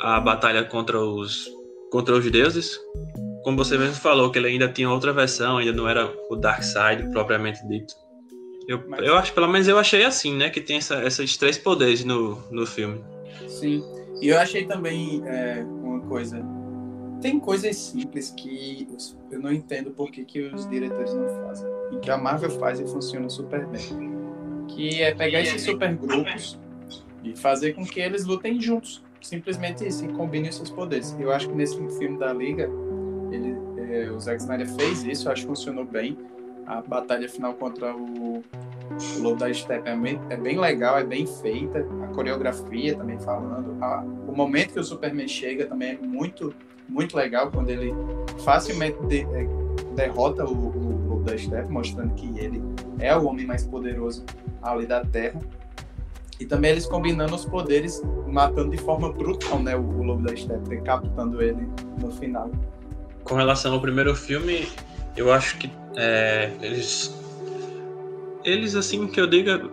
[0.01, 1.49] à batalha contra os
[1.90, 2.81] contra os deuses.
[3.44, 6.62] Como você mesmo falou, que ele ainda tinha outra versão, ainda não era o Dark
[6.62, 7.94] Side propriamente dito.
[8.66, 9.07] Eu, Mas...
[9.07, 10.50] eu acho, pelo menos eu achei assim, né?
[10.50, 13.03] Que tem essa, esses três poderes no, no filme.
[13.48, 13.83] Sim.
[14.20, 16.44] E eu achei também é, uma coisa.
[17.20, 18.87] Tem coisas simples que
[19.31, 21.68] eu não entendo por que, que os diretores não fazem.
[21.92, 24.14] E que a Marvel faz e funciona super bem.
[24.68, 26.59] Que é pegar esses super grupos
[27.22, 29.03] e fazer com que eles lutem juntos.
[29.20, 31.16] Simplesmente isso, e combinem seus poderes.
[31.18, 32.68] Eu acho que nesse filme da Liga,
[33.33, 33.57] ele,
[33.90, 36.18] é, o Zack Snyder fez isso, eu acho que funcionou bem.
[36.66, 41.05] A batalha final contra o, o Lobo da Steppe é bem, é bem legal, é
[41.05, 41.87] bem feita.
[42.03, 43.77] A coreografia também falando.
[43.83, 46.55] A, o momento que o Superman chega também é muito,
[46.88, 47.92] muito legal, quando ele
[48.44, 49.46] facilmente de, é,
[49.94, 52.62] derrota o, o Lobo da Steppe, mostrando que ele
[52.98, 54.24] é o homem mais poderoso
[54.62, 55.40] ali da Terra.
[56.40, 59.77] E também eles combinando os poderes, matando de forma brutal, né?
[59.77, 61.68] O, o Lobo da Steppe, captando ele
[62.00, 62.50] no final.
[63.22, 64.68] Com relação ao primeiro filme,
[65.16, 67.14] eu acho que é, eles.
[68.44, 69.70] Eles, assim, que eu diga,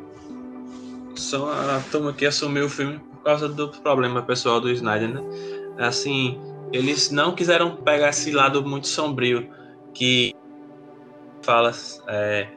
[1.16, 5.22] são a turma que assumiu o filme por causa do problema pessoal do Snyder, né?
[5.78, 6.40] Assim,
[6.72, 9.50] eles não quiseram pegar esse lado muito sombrio
[9.94, 10.34] que
[11.42, 11.72] fala
[12.08, 12.48] é,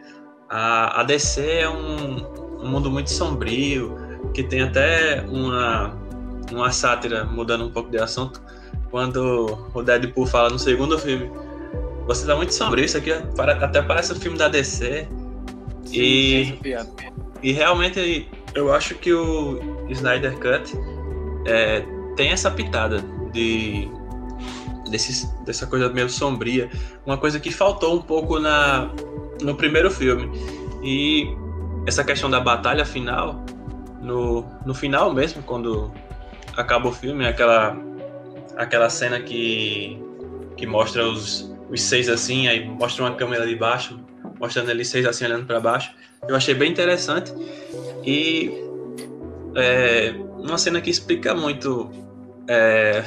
[0.48, 3.96] a, a DC é um, um mundo muito sombrio
[4.32, 5.96] que tem até uma
[6.52, 8.40] uma sátira mudando um pouco de assunto
[8.90, 11.30] quando o Deadpool fala no segundo filme
[12.06, 15.08] você tá muito sombrio isso aqui até parece o um filme da DC
[15.84, 16.58] Sim, e
[17.42, 20.78] e realmente eu acho que o Snyder Cut
[21.46, 21.84] é,
[22.16, 23.88] tem essa pitada de
[24.88, 26.70] desse, dessa coisa meio sombria,
[27.04, 28.90] uma coisa que faltou um pouco na,
[29.42, 30.30] no primeiro filme.
[30.82, 31.28] E
[31.86, 33.44] essa questão da batalha final,
[34.00, 35.92] no, no final mesmo, quando
[36.56, 37.76] acaba o filme, aquela,
[38.56, 40.00] aquela cena que,
[40.56, 43.98] que mostra os, os seis assim, aí mostra uma câmera de baixo,
[44.38, 45.92] mostrando eles seis assim olhando para baixo.
[46.26, 47.32] Eu achei bem interessante
[48.04, 48.50] e
[49.56, 51.90] é, uma cena que explica muito
[52.48, 53.02] é,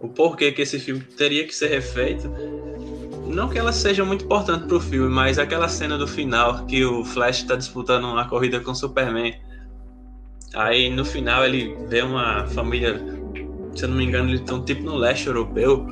[0.00, 2.30] o porquê que esse filme teria que ser refeito.
[3.26, 7.04] Não que ela seja muito importante pro filme, mas aquela cena do final que o
[7.04, 9.34] Flash está disputando uma corrida com o Superman.
[10.54, 13.00] Aí no final ele vê uma família,
[13.74, 15.84] se eu não me engano, eles estão tipo no leste europeu.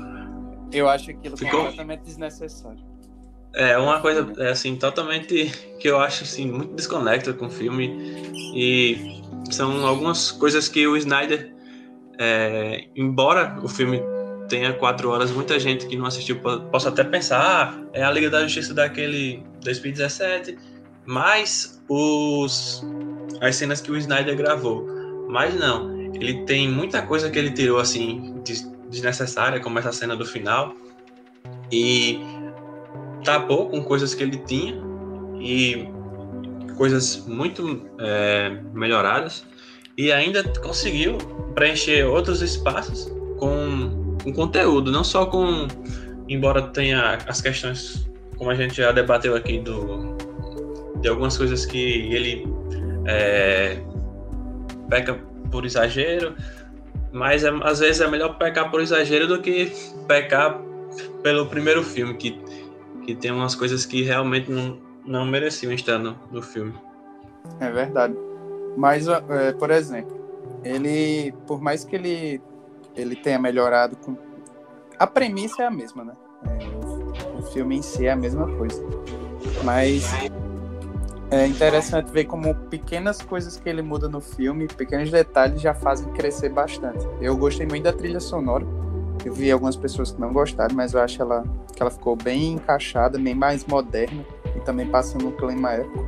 [0.73, 1.61] Eu acho aquilo Ficou...
[1.61, 2.93] completamente desnecessário.
[3.55, 8.31] É uma coisa é, assim totalmente que eu acho assim muito desconecta com o filme
[8.55, 11.53] e são algumas coisas que o Snyder
[12.19, 14.01] é, embora o filme
[14.49, 18.31] tenha quatro horas, muita gente que não assistiu possa até pensar, ah, é a Liga
[18.31, 20.57] da Justiça daquele 2017,
[21.07, 22.83] mas os
[23.41, 24.87] as cenas que o Snyder gravou.
[25.29, 28.41] Mas não, ele tem muita coisa que ele tirou assim
[28.93, 30.75] desnecessária, como essa cena do final,
[31.73, 32.21] e
[33.25, 34.81] tapou com coisas que ele tinha
[35.41, 35.89] e
[36.77, 39.45] coisas muito é, melhoradas.
[39.97, 41.19] E ainda conseguiu
[41.55, 45.67] preencher outros espaços com, com conteúdo, não só com,
[46.29, 50.17] embora tenha as questões, como a gente já debateu aqui, do,
[51.01, 52.47] de algumas coisas que ele
[53.07, 53.79] é,
[54.89, 55.15] peca
[55.51, 56.35] por exagero,
[57.13, 59.73] mas é, às vezes é melhor pecar por exagero do que
[60.09, 60.61] pecar
[61.23, 62.43] pelo primeiro filme, que,
[63.05, 66.75] que tem umas coisas que realmente não, não mereciam estar no, no filme.
[67.61, 68.17] É verdade.
[68.77, 70.19] Mas, é, por exemplo,
[70.65, 72.41] ele, por mais que ele,
[72.97, 74.17] ele tenha melhorado com.
[74.99, 76.13] A premissa é a mesma, né?
[76.47, 78.83] É, o, o filme em si é a mesma coisa.
[79.65, 80.05] Mas
[81.33, 86.13] é interessante ver como pequenas coisas que ele muda no filme, pequenos detalhes já fazem
[86.13, 87.09] crescer bastante.
[87.23, 88.67] Eu gostei muito da trilha sonora.
[89.25, 91.43] Eu vi algumas pessoas que não gostaram, mas eu acho ela,
[91.75, 94.23] que ela ficou bem encaixada, bem mais moderna
[94.55, 96.05] e também passando um clima épico.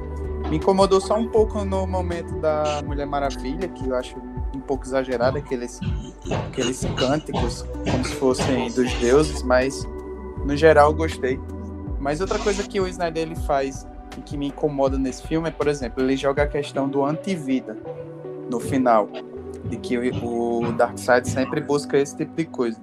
[0.50, 4.18] Me incomodou só um pouco no momento da Mulher Maravilha, que eu acho
[4.54, 5.80] um pouco exagerado, aqueles,
[6.48, 9.88] aqueles cânticos como se fossem dos deuses, mas
[10.44, 11.40] no geral eu gostei.
[11.98, 13.86] Mas outra coisa que o Snyder ele faz
[14.18, 17.76] e que me incomoda nesse filme é, por exemplo, ele joga a questão do antivida
[18.50, 19.08] no final,
[19.64, 22.80] de que o, Darkseid sempre busca esse tipo de coisa.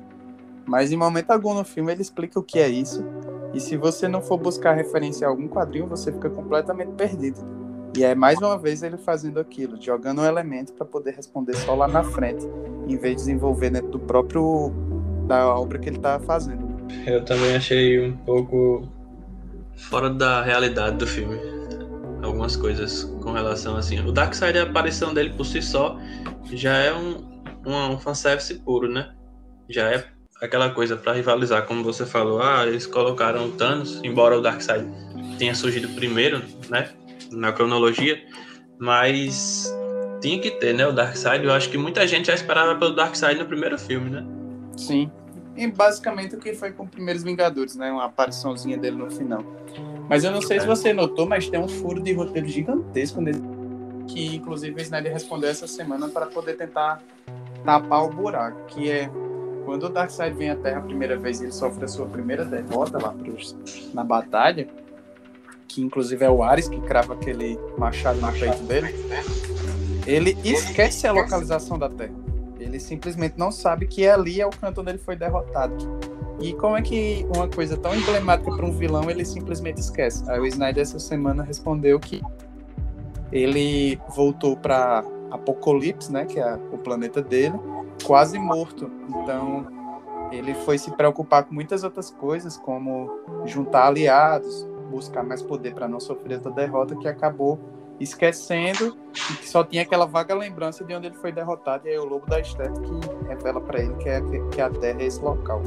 [0.66, 3.04] Mas em momento algum no filme ele explica o que é isso
[3.54, 7.40] e se você não for buscar referência a algum quadrinho, você fica completamente perdido.
[7.98, 11.76] E é mais uma vez ele fazendo aquilo, jogando um elemento para poder responder só
[11.76, 12.48] lá na frente,
[12.88, 14.72] em vez de desenvolver dentro do próprio
[15.28, 16.72] da obra que ele está fazendo.
[17.06, 18.84] Eu também achei um pouco
[19.76, 21.40] fora da realidade do filme.
[22.22, 24.00] Algumas coisas com relação assim.
[24.00, 25.98] O Darkseid, a aparição dele por si só,
[26.52, 29.14] já é um, um, um fanservice puro, né?
[29.70, 30.06] Já é
[30.42, 34.88] aquela coisa para rivalizar, como você falou, ah, eles colocaram o Thanos, embora o Darkseid
[35.38, 36.90] tenha surgido primeiro, né,
[37.32, 38.20] na cronologia,
[38.80, 39.72] mas
[40.20, 41.46] tinha que ter, né, o Darkseid.
[41.46, 44.26] Eu acho que muita gente já esperava pelo Darkseid no primeiro filme, né?
[44.76, 45.12] Sim.
[45.56, 49.44] E basicamente o que foi com os primeiros Vingadores, né, uma apariçãozinha dele no final.
[50.10, 50.60] Mas eu não sei é.
[50.62, 53.42] se você notou, mas tem um furo de roteiro gigantesco nesse
[54.08, 57.02] que inclusive o Snyder respondeu essa semana para poder tentar
[57.64, 59.10] tapar o buraco, que é
[59.66, 62.44] quando o Darkseid vem à Terra a primeira vez e ele sofre a sua primeira
[62.44, 63.56] derrota lá pros,
[63.94, 64.68] na batalha,
[65.68, 68.94] que inclusive é o Ares que crava aquele machado no peito dele,
[70.06, 72.31] ele esquece a localização da Terra.
[72.72, 75.76] Ele simplesmente não sabe que ali é o canto onde ele foi derrotado.
[76.40, 80.24] E como é que uma coisa tão emblemática para um vilão ele simplesmente esquece?
[80.32, 82.22] Aí o Snyder essa semana respondeu que
[83.30, 87.60] ele voltou para Apocalipse, né, que é o planeta dele,
[88.06, 88.90] quase morto.
[89.10, 89.68] Então,
[90.32, 95.90] ele foi se preocupar com muitas outras coisas, como juntar aliados, buscar mais poder para
[95.90, 97.60] não sofrer outra derrota, que acabou
[98.02, 98.98] esquecendo
[99.32, 101.88] e que só tinha aquela vaga lembrança de onde ele foi derrotado.
[101.88, 105.02] E aí o Lobo da Steppe que revela para ele que, é, que a Terra
[105.02, 105.62] é esse local.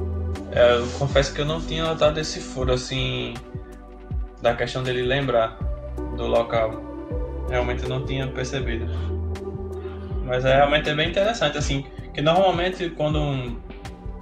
[0.52, 3.34] É, eu confesso que eu não tinha notado esse furo, assim,
[4.42, 5.56] da questão dele lembrar
[6.16, 6.82] do local.
[7.48, 8.86] Realmente eu não tinha percebido.
[10.24, 13.56] Mas é, realmente é bem interessante, assim, que normalmente quando, um,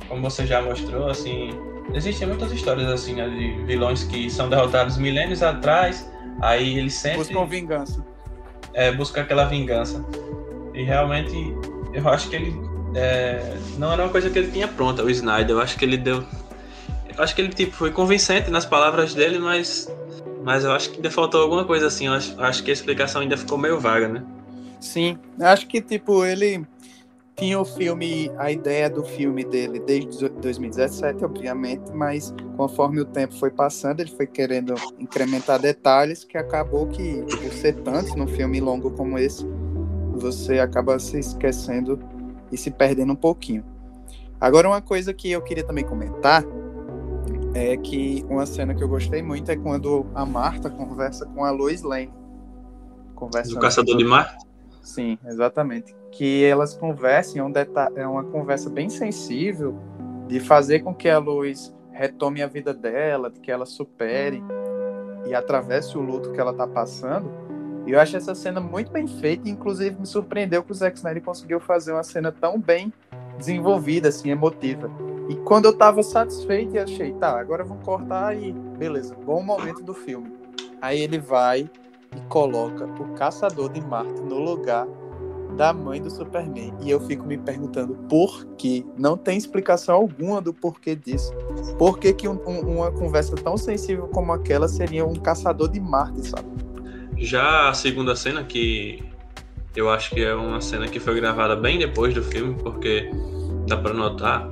[0.08, 1.50] como você já mostrou, assim,
[1.94, 6.11] existem muitas histórias, assim, né, de vilões que são derrotados milênios atrás
[6.42, 7.18] Aí ele sempre.
[7.18, 8.04] Buscam vingança.
[8.74, 10.04] É, busca aquela vingança.
[10.74, 11.32] E realmente,
[11.94, 12.52] eu acho que ele.
[12.94, 15.56] É, não era uma coisa que ele tinha pronta, o Snyder.
[15.56, 16.24] Eu acho que ele deu.
[17.16, 19.88] Eu acho que ele tipo, foi convincente nas palavras dele, mas.
[20.42, 22.06] Mas eu acho que ainda faltou alguma coisa assim.
[22.08, 24.24] Eu acho, acho que a explicação ainda ficou meio vaga, né?
[24.80, 25.16] Sim.
[25.40, 26.66] Acho que, tipo, ele
[27.36, 33.34] tinha o filme, a ideia do filme dele desde 2017, obviamente, mas conforme o tempo
[33.34, 38.60] foi passando, ele foi querendo incrementar detalhes que acabou que, por ser tanto num filme
[38.60, 39.46] longo como esse,
[40.14, 41.98] você acaba se esquecendo
[42.50, 43.64] e se perdendo um pouquinho.
[44.40, 46.44] Agora, uma coisa que eu queria também comentar
[47.54, 51.50] é que uma cena que eu gostei muito é quando a Marta conversa com a
[51.50, 52.12] Lois Lane.
[53.14, 54.36] Conversa do Caçador de Marte?
[54.82, 57.52] Sim, exatamente que elas conversem, é, um
[57.96, 59.74] é uma conversa bem sensível
[60.28, 64.42] de fazer com que a Luz retome a vida dela, que ela supere
[65.26, 67.30] e atravesse o luto que ela está passando.
[67.86, 71.22] E eu acho essa cena muito bem feita, inclusive me surpreendeu que o Zack Snyder
[71.22, 72.92] conseguiu fazer uma cena tão bem
[73.38, 74.90] desenvolvida, assim, emotiva.
[75.28, 79.82] E quando eu estava satisfeito e achei, tá, agora vou cortar e beleza, bom momento
[79.82, 80.32] do filme.
[80.80, 81.68] Aí ele vai
[82.14, 84.86] e coloca o Caçador de Marte no lugar
[85.56, 86.74] da mãe do Superman.
[86.80, 88.84] E eu fico me perguntando por que.
[88.98, 91.32] Não tem explicação alguma do porquê disso.
[91.78, 95.80] Por que, que um, um, uma conversa tão sensível como aquela seria um caçador de
[95.80, 96.48] Marte, sabe?
[97.16, 99.02] Já a segunda cena, que
[99.76, 103.10] eu acho que é uma cena que foi gravada bem depois do filme, porque
[103.66, 104.50] dá pra notar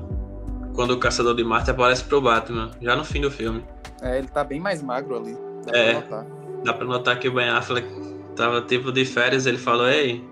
[0.74, 3.62] quando o caçador de Marte aparece pro Batman, já no fim do filme.
[4.00, 5.36] É, ele tá bem mais magro ali.
[5.66, 6.26] Dá é, pra notar.
[6.64, 7.86] dá pra notar que o Ben Affleck
[8.34, 10.24] tava tipo de férias, ele falou, ei,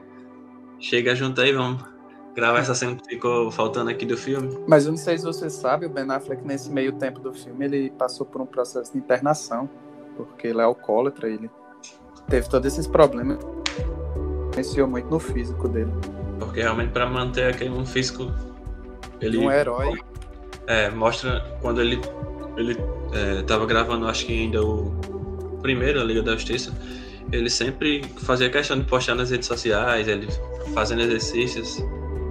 [0.81, 1.83] Chega junto aí, vamos
[2.35, 4.59] gravar essa cena que ficou faltando aqui do filme.
[4.67, 7.65] Mas eu não sei se você sabe, o Ben Affleck, nesse meio tempo do filme,
[7.65, 9.69] ele passou por um processo de internação,
[10.17, 11.51] porque ele é alcoólatra, ele
[12.29, 13.39] teve todos esses problemas.
[14.49, 15.93] Influenciou muito no físico dele.
[16.39, 18.33] Porque realmente para manter aquele um físico.
[19.21, 19.99] Ele, um herói.
[20.67, 22.01] É, mostra quando ele
[22.59, 22.77] ele
[23.13, 24.91] é, tava gravando, acho que ainda o
[25.63, 26.73] primeiro, a Liga da Justiça,
[27.33, 30.29] ele sempre fazia questão de postar nas redes sociais, ele
[30.75, 31.85] fazendo exercícios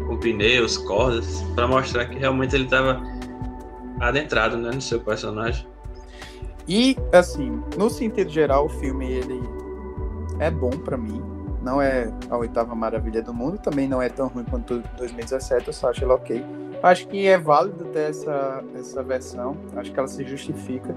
[0.08, 3.02] com pneus, cordas, para mostrar que realmente ele estava
[4.00, 5.68] adentrado né, no seu personagem.
[6.68, 9.42] E, assim, no sentido geral, o filme ele
[10.40, 11.22] é bom para mim.
[11.62, 15.74] Não é a oitava maravilha do mundo, também não é tão ruim quanto 2017, eu
[15.74, 16.46] só acho ele ok.
[16.84, 20.96] Acho que é válido ter essa, essa versão, acho que ela se justifica,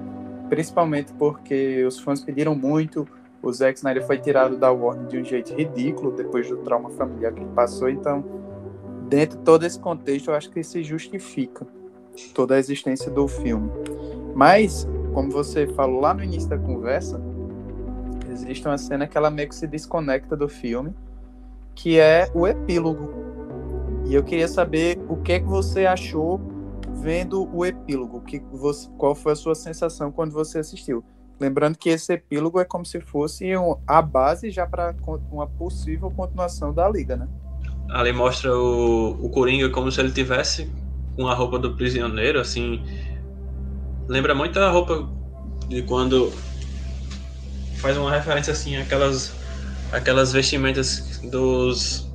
[0.48, 3.08] principalmente porque os fãs pediram muito,
[3.42, 7.32] o Zack Snyder foi tirado da Warner de um jeito ridículo depois do trauma familiar
[7.32, 7.88] que ele passou.
[7.88, 8.24] Então,
[9.08, 11.66] dentro de todo esse contexto, eu acho que se justifica
[12.34, 13.70] toda a existência do filme.
[14.34, 17.20] Mas, como você falou lá no início da conversa,
[18.30, 20.94] existe uma cena que ela meio que se desconecta do filme,
[21.74, 23.10] que é o epílogo.
[24.06, 26.40] E eu queria saber o que é que você achou
[26.94, 31.02] vendo o epílogo, que você, qual foi a sua sensação quando você assistiu?
[31.40, 33.46] Lembrando que esse epílogo é como se fosse
[33.86, 34.94] a base já para
[35.32, 37.26] uma possível continuação da liga, né?
[37.88, 40.70] Ali mostra o, o Coringa como se ele tivesse
[41.16, 42.82] com a roupa do prisioneiro, assim.
[44.06, 45.08] Lembra muito a roupa
[45.66, 46.30] de quando
[47.76, 49.32] faz uma referência assim aquelas
[49.92, 52.06] aquelas vestimentas dos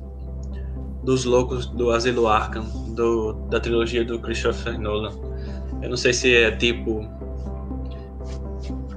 [1.02, 5.12] dos loucos do Asilo Arkham, do, da trilogia do Christopher Nolan.
[5.80, 7.08] Eu não sei se é tipo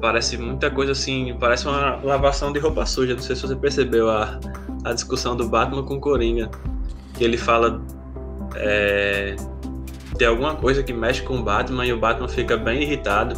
[0.02, 3.14] Parece muita coisa assim, parece uma lavação de roupa suja.
[3.14, 4.40] Não sei se você percebeu a,
[4.86, 6.50] a discussão do Batman com Coringa.
[7.14, 7.82] Que ele fala.
[8.56, 9.36] É,
[10.18, 13.36] tem alguma coisa que mexe com o Batman e o Batman fica bem irritado.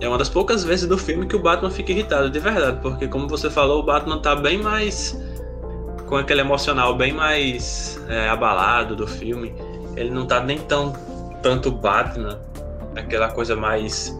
[0.00, 3.08] É uma das poucas vezes do filme que o Batman fica irritado, de verdade, porque
[3.08, 5.18] como você falou, o Batman tá bem mais.
[6.06, 9.54] com aquele emocional bem mais é, abalado do filme.
[9.96, 10.92] Ele não tá nem tão
[11.42, 12.38] tanto Batman,
[12.94, 14.14] aquela coisa mais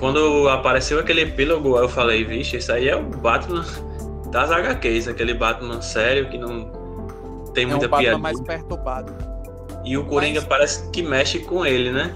[0.00, 3.64] quando apareceu aquele epílogo, eu falei, vixe, isso aí é o Batman
[4.30, 6.70] das HQs, aquele Batman sério que não
[7.52, 8.18] tem muita é um piada.
[8.18, 9.12] mais perturbado.
[9.84, 10.48] E o Coringa Mas...
[10.48, 12.14] parece que mexe com ele, né?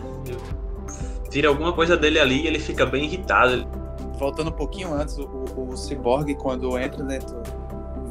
[1.29, 3.67] Tira alguma coisa dele ali e ele fica bem irritado.
[4.19, 7.43] voltando um pouquinho antes, o, o Cyborg, quando entra dentro,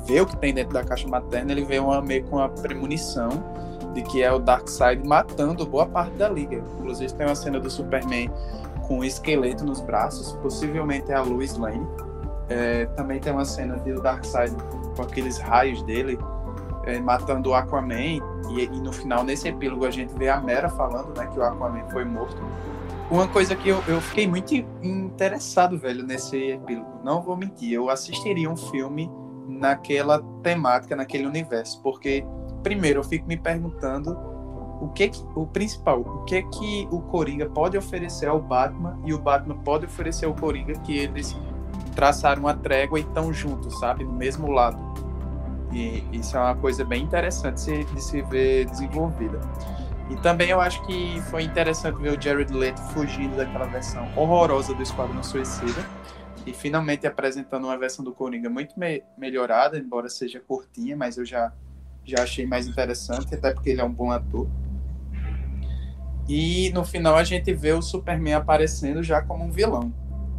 [0.06, 3.30] vê o que tem dentro da caixa materna, ele vê uma, meio com uma premonição
[3.96, 6.64] de que é o Darkseid matando boa parte da Liga.
[6.80, 8.30] Inclusive tem uma cena do Superman
[8.88, 11.88] com um esqueleto nos braços, possivelmente é a Lois Lane.
[12.50, 14.56] É, também tem uma cena do Darkseid
[14.96, 16.20] com aqueles raios dele
[16.86, 20.68] é, matando o Aquaman e, e, no final nesse epílogo a gente vê a Mera
[20.70, 22.44] falando né, que o Aquaman foi morto
[23.10, 27.00] uma coisa que eu, eu fiquei muito interessado, velho, nesse epílogo.
[27.04, 29.10] Não vou mentir, eu assistiria um filme
[29.48, 32.26] naquela temática, naquele universo, porque
[32.64, 34.18] primeiro eu fico me perguntando
[34.84, 39.14] o que, que o principal, o que que o Coringa pode oferecer ao Batman e
[39.14, 41.36] o Batman pode oferecer ao Coringa que eles
[41.96, 44.78] traçaram uma trégua e estão juntos, sabe, no mesmo lado.
[45.72, 49.40] E isso é uma coisa bem interessante se, de se ver desenvolvida.
[50.10, 54.74] E também eu acho que foi interessante ver o Jared Leto fugindo daquela versão horrorosa
[54.74, 55.82] do Esquadrão Suicida
[56.46, 61.24] e finalmente apresentando uma versão do Coringa muito me melhorada, embora seja curtinha, mas eu
[61.24, 61.54] já,
[62.04, 64.46] já achei mais interessante, até porque ele é um bom ator.
[66.28, 69.94] E no final a gente vê o Superman aparecendo já como um vilão.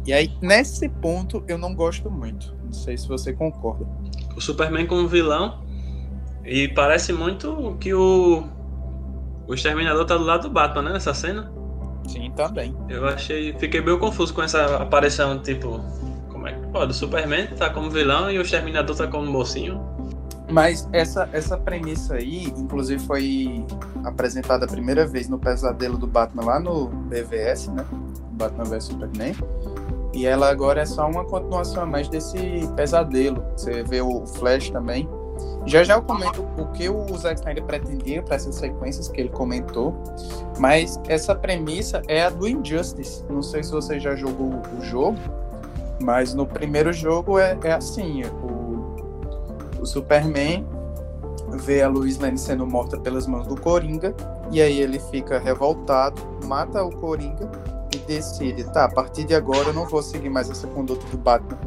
[0.05, 2.55] E aí, nesse ponto, eu não gosto muito.
[2.63, 3.87] Não sei se você concorda.
[4.35, 5.63] O Superman como vilão.
[6.43, 8.43] E parece muito que o
[9.47, 10.93] o Exterminador tá do lado do Batman, né?
[10.93, 11.51] Nessa cena.
[12.07, 12.75] Sim, também.
[12.89, 13.53] Eu achei.
[13.53, 15.83] Fiquei meio confuso com essa aparição, tipo.
[16.29, 16.91] Como é que pode?
[16.91, 19.94] O Superman tá como vilão e o Exterminador tá como mocinho.
[20.49, 23.65] Mas essa, essa premissa aí, inclusive, foi
[24.03, 27.85] apresentada a primeira vez no pesadelo do Batman lá no BVS, né?
[28.31, 29.35] Batman vs Superman.
[30.13, 32.37] E ela agora é só uma continuação a mais desse
[32.75, 33.43] pesadelo.
[33.57, 35.09] Você vê o Flash também
[35.65, 39.29] já já eu comento o que o Zack Snyder pretendia para essas sequências que ele
[39.29, 39.95] comentou,
[40.59, 43.25] mas essa premissa é a do Injustice.
[43.29, 45.17] Não sei se você já jogou o jogo,
[45.99, 48.54] mas no primeiro jogo é, é assim: o,
[49.85, 50.65] o Superman
[51.53, 54.13] vê a Lois Lane sendo morta pelas mãos do Coringa,
[54.51, 57.49] e aí ele fica revoltado, mata o Coringa
[57.93, 61.17] e decide: tá, a partir de agora eu não vou seguir mais essa conduta do
[61.17, 61.57] Batman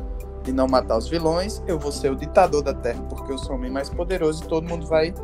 [0.46, 3.52] e não matar os vilões, eu vou ser o ditador da Terra, porque eu sou
[3.52, 5.14] o homem mais poderoso e todo mundo vai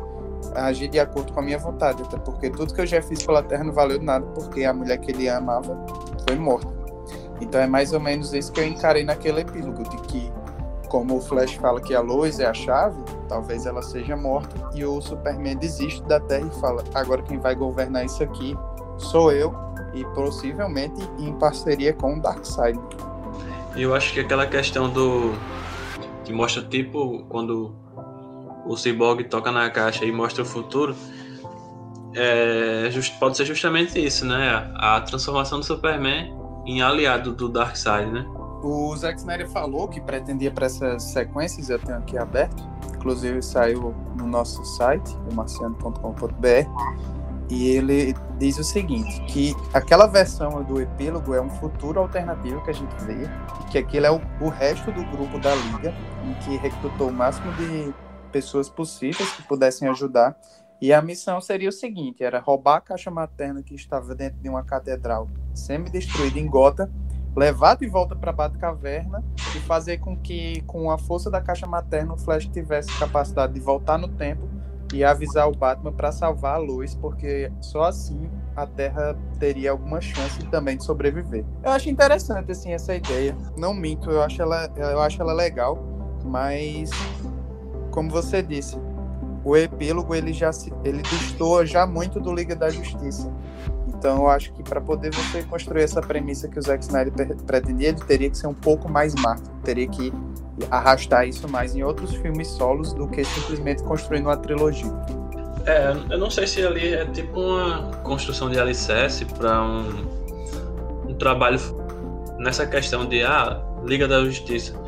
[0.53, 3.43] agir de acordo com a minha vontade, até porque tudo que eu já fiz pela
[3.43, 5.77] Terra não valeu nada, porque a mulher que ele amava
[6.27, 6.73] foi morta.
[7.41, 10.31] Então é mais ou menos isso que eu encarei naquele epílogo, de que,
[10.95, 12.95] como o Flash fala que a Lois é a chave,
[13.27, 17.53] talvez ela seja morta, e o Superman desiste da Terra e fala, agora quem vai
[17.53, 18.57] governar isso aqui
[18.97, 19.53] sou eu,
[19.93, 22.79] e possivelmente em parceria com o Darkseid.
[23.75, 25.33] Eu acho que aquela questão do.
[26.23, 27.75] que mostra tipo quando
[28.65, 30.95] o Cyborg toca na caixa e mostra o futuro.
[32.13, 34.71] É, just, pode ser justamente isso, né?
[34.75, 36.33] A, a transformação do Superman
[36.65, 38.25] em aliado do Darkseid, né?
[38.65, 43.93] O Zack Snyder falou que pretendia para essas sequências, eu tenho aqui aberto, inclusive saiu
[44.17, 46.67] no nosso site, marciano.com.br,
[47.47, 52.71] e ele diz o seguinte, que aquela versão do epílogo é um futuro alternativo que
[52.71, 53.29] a gente vê,
[53.69, 55.93] que aquele é o, o resto do grupo da Liga,
[56.23, 57.93] em que recrutou o máximo de
[58.31, 60.35] pessoas possíveis que pudessem ajudar,
[60.81, 64.49] e a missão seria o seguinte, era roubar a caixa materna que estava dentro de
[64.49, 66.91] uma catedral semi-destruída em Gota,
[67.35, 69.23] levar de volta para Batcaverna
[69.55, 73.59] e fazer com que, com a força da caixa materna, o Flash tivesse capacidade de
[73.59, 74.47] voltar no tempo
[74.93, 79.99] e avisar o Batman para salvar a luz, porque só assim a Terra teria alguma
[79.99, 81.43] chance também de sobreviver.
[81.63, 83.35] Eu acho interessante assim essa ideia.
[83.57, 85.77] Não minto, eu acho ela, eu acho ela legal,
[86.23, 86.91] mas
[87.91, 88.77] como você disse,
[89.43, 93.31] o epílogo ele já se, ele destoa já muito do Liga da Justiça.
[94.05, 97.11] Então eu acho que para poder você construir essa premissa que o Zack Snyder
[97.47, 100.13] pretendia, ele teria que ser um pouco mais marco, teria que
[100.69, 104.93] arrastar isso mais em outros filmes solos do que simplesmente construindo uma trilogia.
[105.65, 110.05] É, eu não sei se ali é tipo uma construção de alicerce para um,
[111.09, 111.59] um trabalho
[112.37, 114.79] nessa questão de ah, Liga da Justiça.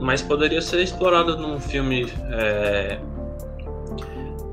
[0.00, 2.10] Mas poderia ser explorado num filme.
[2.32, 2.98] É,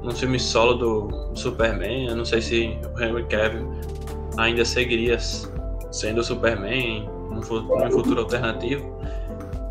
[0.02, 2.08] num filme solo do Superman.
[2.08, 3.72] Eu não sei se o Henry Cavill
[4.38, 5.18] ainda seguiria
[5.92, 9.00] sendo o Superman num futuro alternativo.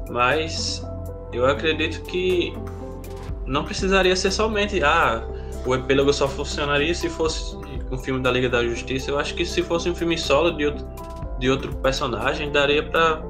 [0.09, 0.85] Mas
[1.33, 2.53] eu acredito que
[3.47, 5.25] não precisaria ser somente ah,
[5.67, 7.57] o epílogo só funcionaria se fosse
[7.91, 9.11] um filme da Liga da Justiça.
[9.11, 10.87] Eu acho que se fosse um filme solo de outro,
[11.39, 13.23] de outro personagem, daria para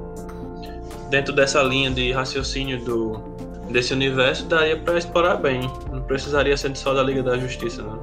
[1.09, 3.30] dentro dessa linha de raciocínio do
[3.71, 5.61] desse universo, daria para explorar bem.
[5.91, 7.99] Não precisaria ser só da Liga da Justiça, não.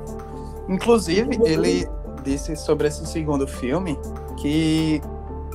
[0.68, 1.88] Inclusive, ele
[2.22, 3.98] disse sobre esse segundo filme
[4.36, 5.00] que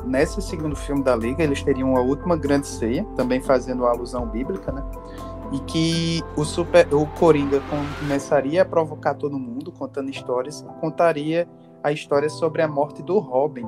[0.05, 4.27] nesse segundo filme da Liga eles teriam uma última grande ceia, também fazendo a alusão
[4.27, 4.83] bíblica, né?
[5.51, 7.61] E que o, super, o Coringa
[7.99, 11.47] começaria a provocar todo mundo, contando histórias, contaria
[11.83, 13.67] a história sobre a morte do Robin,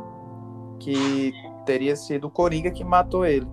[0.79, 1.31] que
[1.65, 3.47] teria sido o Coringa que matou ele.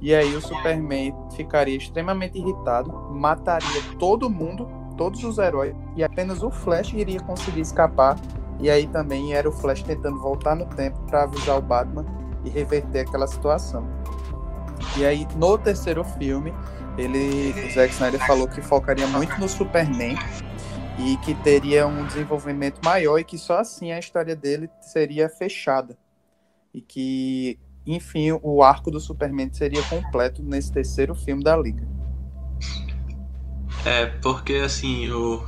[0.00, 6.42] E aí o Superman ficaria extremamente irritado, mataria todo mundo, todos os heróis, e apenas
[6.42, 8.16] o Flash iria conseguir escapar.
[8.60, 12.04] E aí também era o Flash tentando voltar no tempo para avisar o Batman
[12.44, 13.86] e reverter aquela situação.
[14.96, 16.52] E aí no terceiro filme,
[16.96, 20.16] ele, o Zack Snyder falou que focaria muito no Superman
[20.98, 25.96] e que teria um desenvolvimento maior e que só assim a história dele seria fechada.
[26.74, 27.58] E que
[27.94, 31.86] enfim, o arco do Superman seria completo nesse terceiro filme da Liga.
[33.84, 35.42] É, porque assim, o,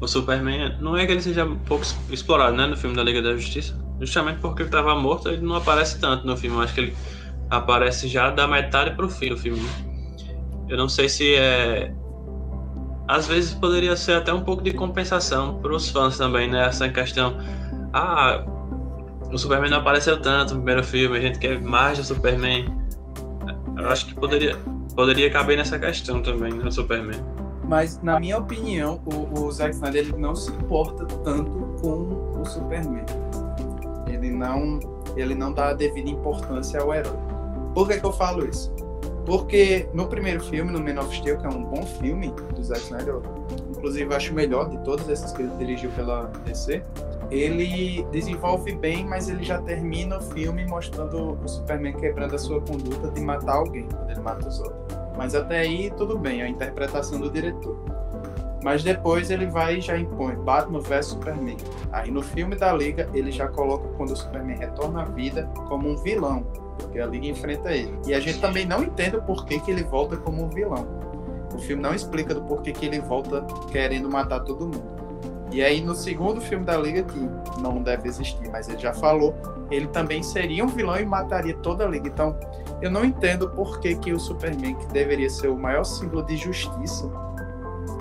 [0.00, 3.34] o Superman não é que ele seja pouco explorado, né, no filme da Liga da
[3.34, 3.78] Justiça.
[4.00, 6.56] Justamente porque ele estava morto, ele não aparece tanto no filme.
[6.56, 6.96] Eu acho que ele
[7.50, 9.62] aparece já da metade pro fim do filme.
[10.68, 11.94] Eu não sei se é.
[13.06, 16.66] Às vezes poderia ser até um pouco de compensação para os fãs também, né?
[16.66, 17.36] Essa questão.
[17.92, 18.44] Ah,
[19.34, 22.72] o Superman não apareceu tanto no primeiro filme, a gente quer mais do Superman.
[23.76, 24.56] Eu acho que poderia,
[24.94, 27.20] poderia caber nessa questão também, do Superman.
[27.64, 32.44] Mas, na minha opinião, o, o Zack Snyder ele não se importa tanto com o
[32.44, 33.04] Superman.
[34.06, 34.78] Ele não,
[35.16, 37.18] ele não dá a devida importância ao herói.
[37.74, 38.72] Por que, que eu falo isso?
[39.26, 42.82] Porque no primeiro filme, no Man of Steel, que é um bom filme do Zack
[42.82, 43.16] Snyder,
[43.70, 46.82] inclusive eu acho o melhor de todos esses que ele dirigiu pela DC,
[47.30, 52.60] ele desenvolve bem, mas ele já termina o filme mostrando o Superman quebrando a sua
[52.60, 54.98] conduta de matar alguém quando ele mata os outros.
[55.16, 57.78] Mas até aí tudo bem, a interpretação do diretor.
[58.62, 61.56] Mas depois ele vai e já impõe Batman vs Superman.
[61.92, 65.88] Aí no filme da Liga ele já coloca quando o Superman retorna à vida como
[65.88, 66.46] um vilão,
[66.78, 67.98] porque a Liga enfrenta ele.
[68.06, 70.86] E a gente também não entende o porquê que ele volta como um vilão.
[71.54, 74.93] O filme não explica do porquê que ele volta querendo matar todo mundo.
[75.54, 79.32] E aí no segundo filme da Liga, que não deve existir, mas ele já falou,
[79.70, 82.08] ele também seria um vilão e mataria toda a Liga.
[82.08, 82.36] Então,
[82.82, 86.36] eu não entendo por que, que o Superman, que deveria ser o maior símbolo de
[86.36, 87.08] justiça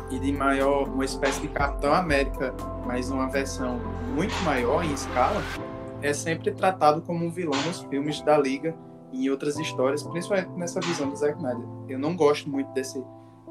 [0.10, 2.56] e de maior, uma espécie de Capitão América,
[2.88, 3.80] mas uma versão
[4.16, 5.40] muito maior em escala,
[6.02, 8.76] é sempre tratado como um vilão nos filmes da Liga
[9.12, 11.68] e em outras histórias, principalmente nessa visão do Zack Snyder.
[11.88, 13.00] Eu não gosto muito desse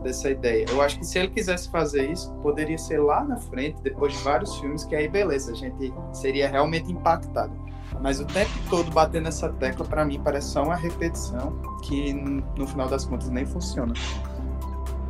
[0.03, 0.67] dessa ideia.
[0.69, 4.19] Eu acho que se ele quisesse fazer isso, poderia ser lá na frente, depois de
[4.23, 7.53] vários filmes, que aí beleza, a gente seria realmente impactado.
[8.01, 12.67] Mas o tempo todo batendo nessa tecla, para mim, parece só uma repetição que no
[12.67, 13.93] final das contas nem funciona.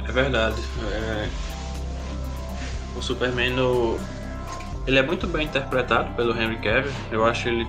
[0.06, 0.60] É verdade.
[0.90, 1.28] É...
[2.96, 3.96] O Superman, no...
[4.86, 6.92] ele é muito bem interpretado pelo Henry Cavill.
[7.10, 7.66] Eu acho ele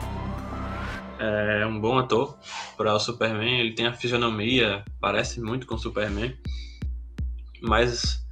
[1.20, 2.38] é um bom ator
[2.76, 3.60] para o Superman.
[3.60, 6.36] Ele tem a fisionomia, parece muito com o Superman
[7.64, 8.24] mas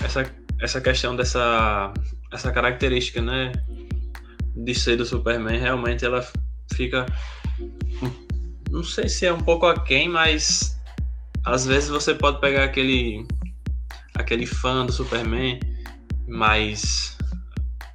[0.00, 0.30] essa,
[0.60, 1.92] essa questão dessa
[2.32, 3.52] essa característica, né,
[4.54, 6.24] de ser do Superman, realmente ela
[6.74, 7.06] fica
[8.70, 10.78] não sei se é um pouco aquém, mas
[11.44, 13.26] às vezes você pode pegar aquele
[14.14, 15.58] aquele fã do Superman,
[16.28, 17.16] mas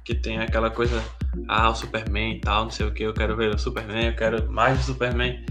[0.04, 1.02] que tem aquela coisa,
[1.48, 4.16] ah, o Superman e tal, não sei o que, eu quero ver o Superman, eu
[4.16, 5.44] quero mais do Superman.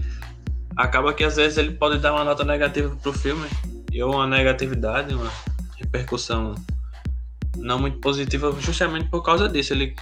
[0.76, 3.48] Acaba que às vezes ele pode dar uma nota negativa pro filme,
[3.96, 5.32] e uma negatividade, uma
[5.78, 6.54] repercussão
[7.56, 9.72] não muito positiva justamente por causa disso.
[9.72, 9.96] Ele,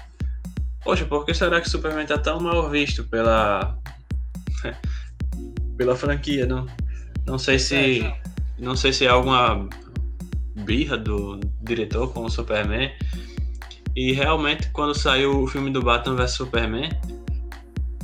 [0.82, 3.78] poxa, por que será que Superman está tão mal visto pela
[5.78, 6.44] pela franquia?
[6.44, 6.66] Não,
[7.24, 8.12] não sei se
[8.58, 9.68] não sei se é alguma
[10.56, 12.90] birra do diretor com o Superman.
[13.94, 16.90] E realmente quando saiu o filme do Batman vs Superman,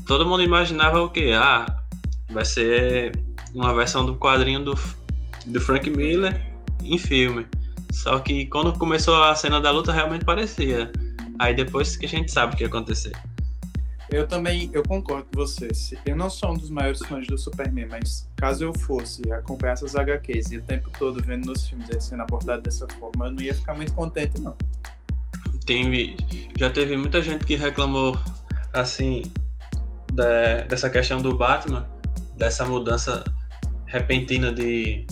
[0.07, 1.32] todo mundo imaginava o que?
[1.32, 1.66] Ah,
[2.30, 3.11] vai ser
[3.53, 4.78] uma versão do quadrinho do,
[5.47, 6.41] do Frank Miller
[6.82, 7.47] em filme.
[7.93, 10.91] Só que quando começou a cena da luta realmente parecia.
[11.38, 13.12] Aí depois que a gente sabe o que ia acontecer.
[14.11, 15.68] Eu também, eu concordo com você.
[16.05, 19.95] Eu não sou um dos maiores fãs do Superman, mas caso eu fosse acompanhar essas
[19.95, 23.41] HQs e o tempo todo vendo nos filmes ele sendo abordado dessa forma, eu não
[23.41, 24.57] ia ficar muito contente, não.
[25.64, 26.16] Tem,
[26.59, 28.18] já teve muita gente que reclamou,
[28.72, 29.22] assim,
[30.12, 31.88] da, dessa questão do Batman,
[32.36, 33.22] dessa mudança
[33.86, 35.07] repentina de,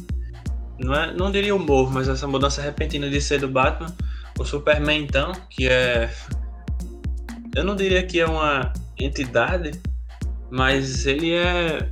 [0.78, 3.94] não, é, não diria humor, mas essa mudança repentina de ser do Batman.
[4.38, 6.10] O Superman, então, que é.
[7.54, 9.72] Eu não diria que é uma entidade,
[10.50, 11.90] mas ele é.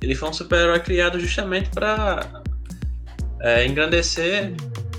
[0.00, 2.42] Ele foi um super-herói criado justamente para
[3.40, 4.54] é, engrandecer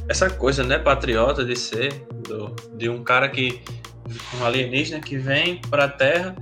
[0.07, 1.93] essa coisa, né, patriota de ser,
[2.27, 3.61] do, de um cara que.
[4.39, 6.35] um alienígena que vem para a Terra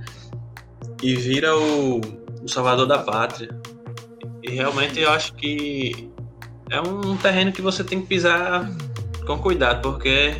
[1.00, 2.00] e vira o,
[2.42, 3.48] o salvador da pátria.
[4.42, 6.10] E realmente eu acho que
[6.70, 8.70] é um terreno que você tem que pisar
[9.26, 10.34] com cuidado, porque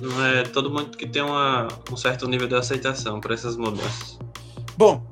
[0.00, 4.18] não é todo mundo que tem uma, um certo nível de aceitação para essas mudanças.
[4.76, 5.04] Bom,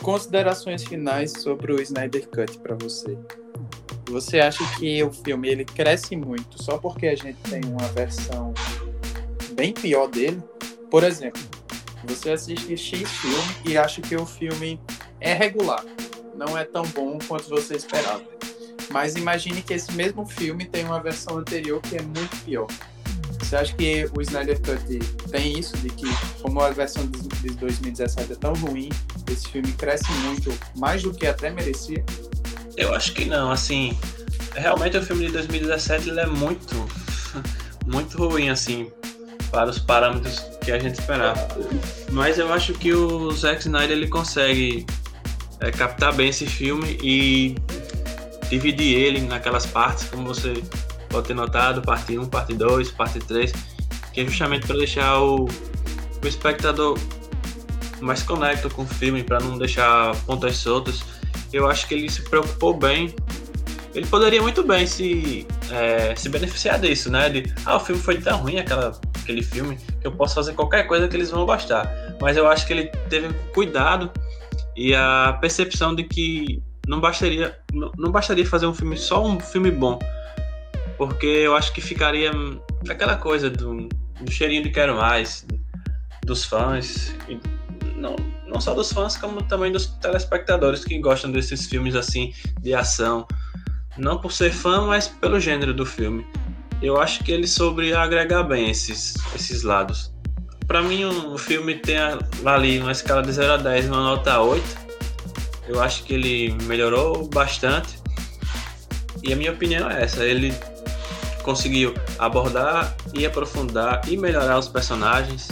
[0.00, 3.16] considerações finais sobre o Snyder Cut para você.
[4.08, 8.52] Você acha que o filme ele cresce muito só porque a gente tem uma versão
[9.54, 10.42] bem pior dele?
[10.90, 11.40] Por exemplo,
[12.04, 14.80] você assiste X filme e acha que o filme
[15.20, 15.84] é regular,
[16.34, 18.22] não é tão bom quanto você esperava.
[18.90, 22.66] Mas imagine que esse mesmo filme tem uma versão anterior que é muito pior.
[23.38, 24.98] Você acha que o Snyder Cut
[25.30, 26.06] tem isso, de que
[26.40, 28.88] como a versão de 2017 é tão ruim,
[29.30, 32.02] esse filme cresce muito, mais do que até merecia?
[32.76, 33.98] Eu acho que não, assim,
[34.54, 36.74] realmente o filme de 2017 ele é muito,
[37.86, 38.90] muito ruim, assim,
[39.50, 41.46] para os parâmetros que a gente esperava.
[42.10, 44.86] Mas eu acho que o Zack Snyder ele consegue
[45.60, 47.54] é, captar bem esse filme e
[48.52, 50.52] dividir ele naquelas partes, como você
[51.08, 53.50] pode ter notado, parte 1, parte 2, parte 3,
[54.12, 56.98] que é justamente para deixar o, o espectador
[58.02, 61.02] mais conecto com o filme, para não deixar pontas soltas.
[61.50, 63.14] Eu acho que ele se preocupou bem.
[63.94, 67.30] Ele poderia muito bem se, é, se beneficiar disso, né?
[67.30, 70.86] De, ah, o filme foi tão ruim, aquela, aquele filme, que eu posso fazer qualquer
[70.86, 71.90] coisa que eles vão gostar.
[72.20, 74.10] Mas eu acho que ele teve cuidado
[74.76, 77.56] e a percepção de que não bastaria,
[77.96, 79.98] não, bastaria fazer um filme só um filme bom,
[80.96, 82.30] porque eu acho que ficaria
[82.88, 83.88] aquela coisa do,
[84.20, 85.46] do cheirinho de quero mais
[86.24, 87.14] dos fãs,
[87.96, 88.14] não,
[88.46, 93.26] não só dos fãs, como também dos telespectadores que gostam desses filmes assim de ação,
[93.96, 96.26] não por ser fã, mas pelo gênero do filme.
[96.80, 100.12] Eu acho que ele soube agregar bem esses, esses lados.
[100.66, 101.96] Para mim, o filme tem
[102.44, 104.91] ali uma escala de 0 a 10, uma nota 8.
[105.72, 107.98] Eu acho que ele melhorou bastante.
[109.22, 110.52] E a minha opinião é essa: ele
[111.42, 115.48] conseguiu abordar e aprofundar e melhorar os personagens.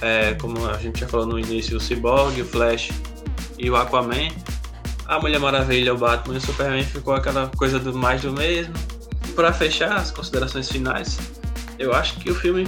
[0.00, 2.90] É, como a gente já falou no início, o Cyborg, o Flash
[3.56, 4.28] e o Aquaman.
[5.06, 8.74] A Mulher Maravilha, o Batman e o Superman ficou aquela coisa do mais do mesmo.
[9.36, 11.18] Para fechar as considerações finais,
[11.78, 12.66] eu acho que o filme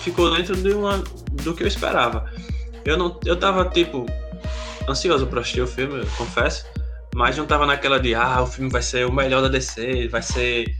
[0.00, 1.04] ficou dentro de uma,
[1.42, 2.24] do que eu esperava.
[2.84, 4.06] Eu não, eu tava tipo
[4.88, 6.66] ansioso para assistir o filme, eu confesso,
[7.14, 10.22] mas não tava naquela de ah, o filme vai ser o melhor da DC, vai
[10.22, 10.74] ser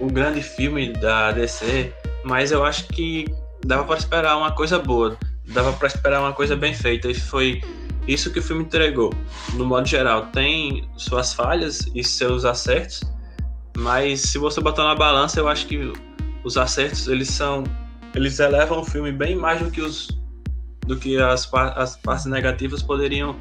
[0.00, 1.92] o grande filme da DC,
[2.24, 3.26] mas eu acho que
[3.64, 5.16] dava para esperar uma coisa boa,
[5.48, 7.60] dava para esperar uma coisa bem feita e foi
[8.06, 9.12] isso que o filme entregou.
[9.54, 13.02] No modo geral, tem suas falhas e seus acertos,
[13.76, 15.92] mas se você botar na balança, eu acho que
[16.44, 17.64] os acertos eles são
[18.14, 20.08] eles elevam o filme bem mais do que os
[20.86, 23.36] do que as, as partes negativas poderiam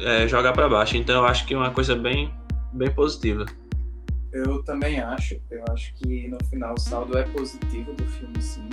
[0.00, 0.96] é, jogar para baixo.
[0.96, 2.32] Então eu acho que é uma coisa bem
[2.72, 3.46] bem positiva.
[4.32, 5.40] Eu também acho.
[5.50, 8.68] Eu acho que no final o saldo é positivo do filme, sim.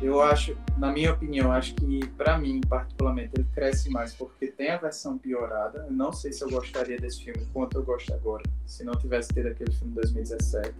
[0.00, 4.70] Eu acho, na minha opinião, acho que para mim, particularmente, ele cresce mais porque tem
[4.70, 5.86] a versão piorada.
[5.88, 9.32] Eu não sei se eu gostaria desse filme quanto eu gosto agora, se não tivesse
[9.32, 10.74] tido aquele filme de 2017.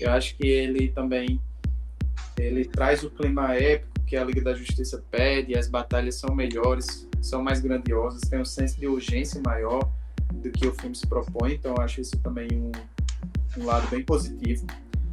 [0.00, 1.40] Eu acho que ele também
[2.36, 7.08] ele traz o clima épico que a Liga da Justiça pede, as batalhas são melhores,
[7.20, 9.90] são mais grandiosas, tem um senso de urgência maior
[10.32, 12.72] do que o filme se propõe, então acho isso também um,
[13.60, 14.66] um lado bem positivo.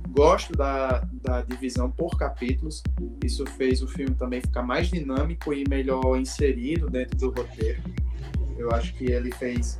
[0.10, 2.82] Gosto da, da divisão por capítulos,
[3.24, 7.82] isso fez o filme também ficar mais dinâmico e melhor inserido dentro do roteiro.
[8.58, 9.78] Eu acho que ele fez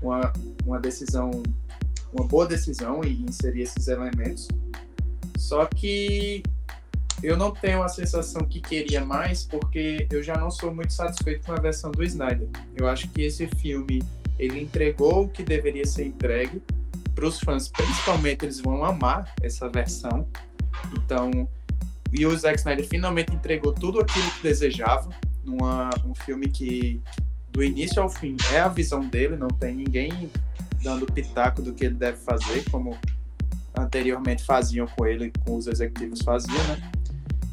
[0.00, 0.32] uma,
[0.64, 1.30] uma decisão,
[2.12, 4.48] uma boa decisão em inserir esses elementos.
[5.36, 6.42] Só que
[7.26, 11.44] eu não tenho a sensação que queria mais, porque eu já não sou muito satisfeito
[11.44, 12.46] com a versão do Snyder.
[12.76, 14.00] Eu acho que esse filme
[14.38, 16.62] ele entregou o que deveria ser entregue,
[17.16, 20.28] para os fãs, principalmente, eles vão amar essa versão.
[20.92, 21.48] Então,
[22.12, 25.10] e o Zack Snyder finalmente entregou tudo aquilo que desejava,
[25.42, 27.02] numa um filme que
[27.50, 30.30] do início ao fim é a visão dele, não tem ninguém
[30.80, 32.96] dando pitaco do que ele deve fazer, como
[33.76, 36.92] anteriormente faziam com ele, com os executivos faziam, né?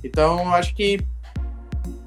[0.04, 1.00] Então, eu acho que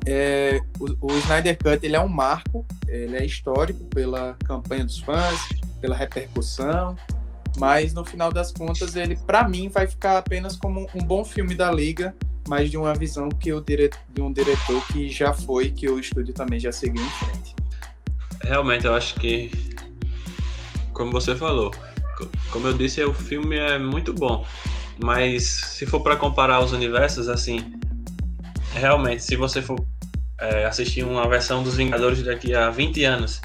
[0.06, 5.00] é, o, o Snyder Cut ele é um marco, ele é histórico pela campanha dos
[5.00, 5.48] fãs,
[5.80, 6.96] pela repercussão,
[7.58, 11.54] mas no final das contas, ele, para mim, vai ficar apenas como um bom filme
[11.54, 12.14] da Liga,
[12.48, 15.98] mas de uma visão que o diretor, de um diretor que já foi, que o
[15.98, 17.56] estúdio também já seguiu em frente.
[18.42, 19.50] Realmente, eu acho que,
[20.92, 21.72] como você falou,
[22.50, 24.46] como eu disse, o filme é muito bom,
[25.02, 27.75] mas se for para comparar os universos, assim,
[28.76, 29.76] realmente, se você for
[30.38, 33.40] é, assistir uma versão dos Vingadores daqui a 20 anos,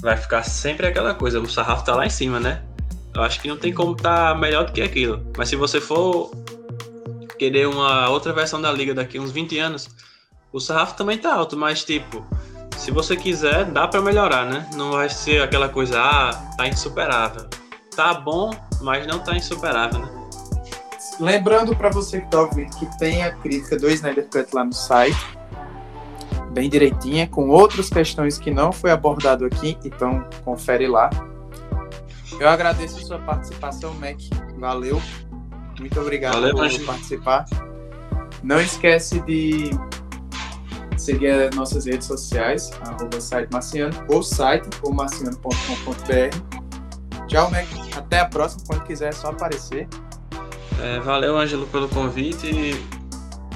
[0.00, 2.62] vai ficar sempre aquela coisa, o sarrafo tá lá em cima, né?
[3.14, 5.24] Eu acho que não tem como tá melhor do que aquilo.
[5.36, 6.30] Mas se você for
[7.38, 9.88] querer uma outra versão da liga daqui a uns 20 anos,
[10.52, 12.26] o sarrafo também tá alto, mas tipo,
[12.76, 14.68] se você quiser, dá para melhorar, né?
[14.74, 17.48] Não vai ser aquela coisa, ah, tá insuperável.
[17.94, 20.21] Tá bom, mas não tá insuperável, né?
[21.20, 24.72] Lembrando para você que tá ouvindo que tem a crítica do Snyder Cut lá no
[24.72, 25.16] site,
[26.52, 31.10] bem direitinha, com outras questões que não foi abordado aqui, então confere lá.
[32.38, 34.18] Eu agradeço a sua participação, Mac.
[34.58, 35.00] Valeu.
[35.78, 36.86] Muito obrigado Valeu, por imagina.
[36.86, 37.44] participar.
[38.42, 39.70] Não esquece de
[40.96, 46.62] seguir as nossas redes sociais, arroba site marciano, ou site, ou marciano.com.br.
[47.26, 47.66] Tchau, Mac.
[47.96, 48.64] Até a próxima.
[48.66, 49.88] Quando quiser, é só aparecer.
[50.80, 52.74] É, valeu, Ângelo, pelo convite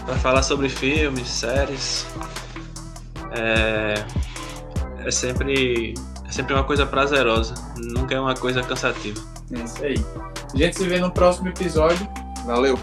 [0.04, 2.06] para falar sobre filmes, séries.
[3.32, 4.04] É,
[5.04, 5.94] é sempre
[6.26, 9.20] é sempre uma coisa prazerosa, nunca é uma coisa cansativa.
[9.52, 10.04] É isso aí.
[10.54, 12.08] A gente se vê no próximo episódio.
[12.44, 12.78] Valeu!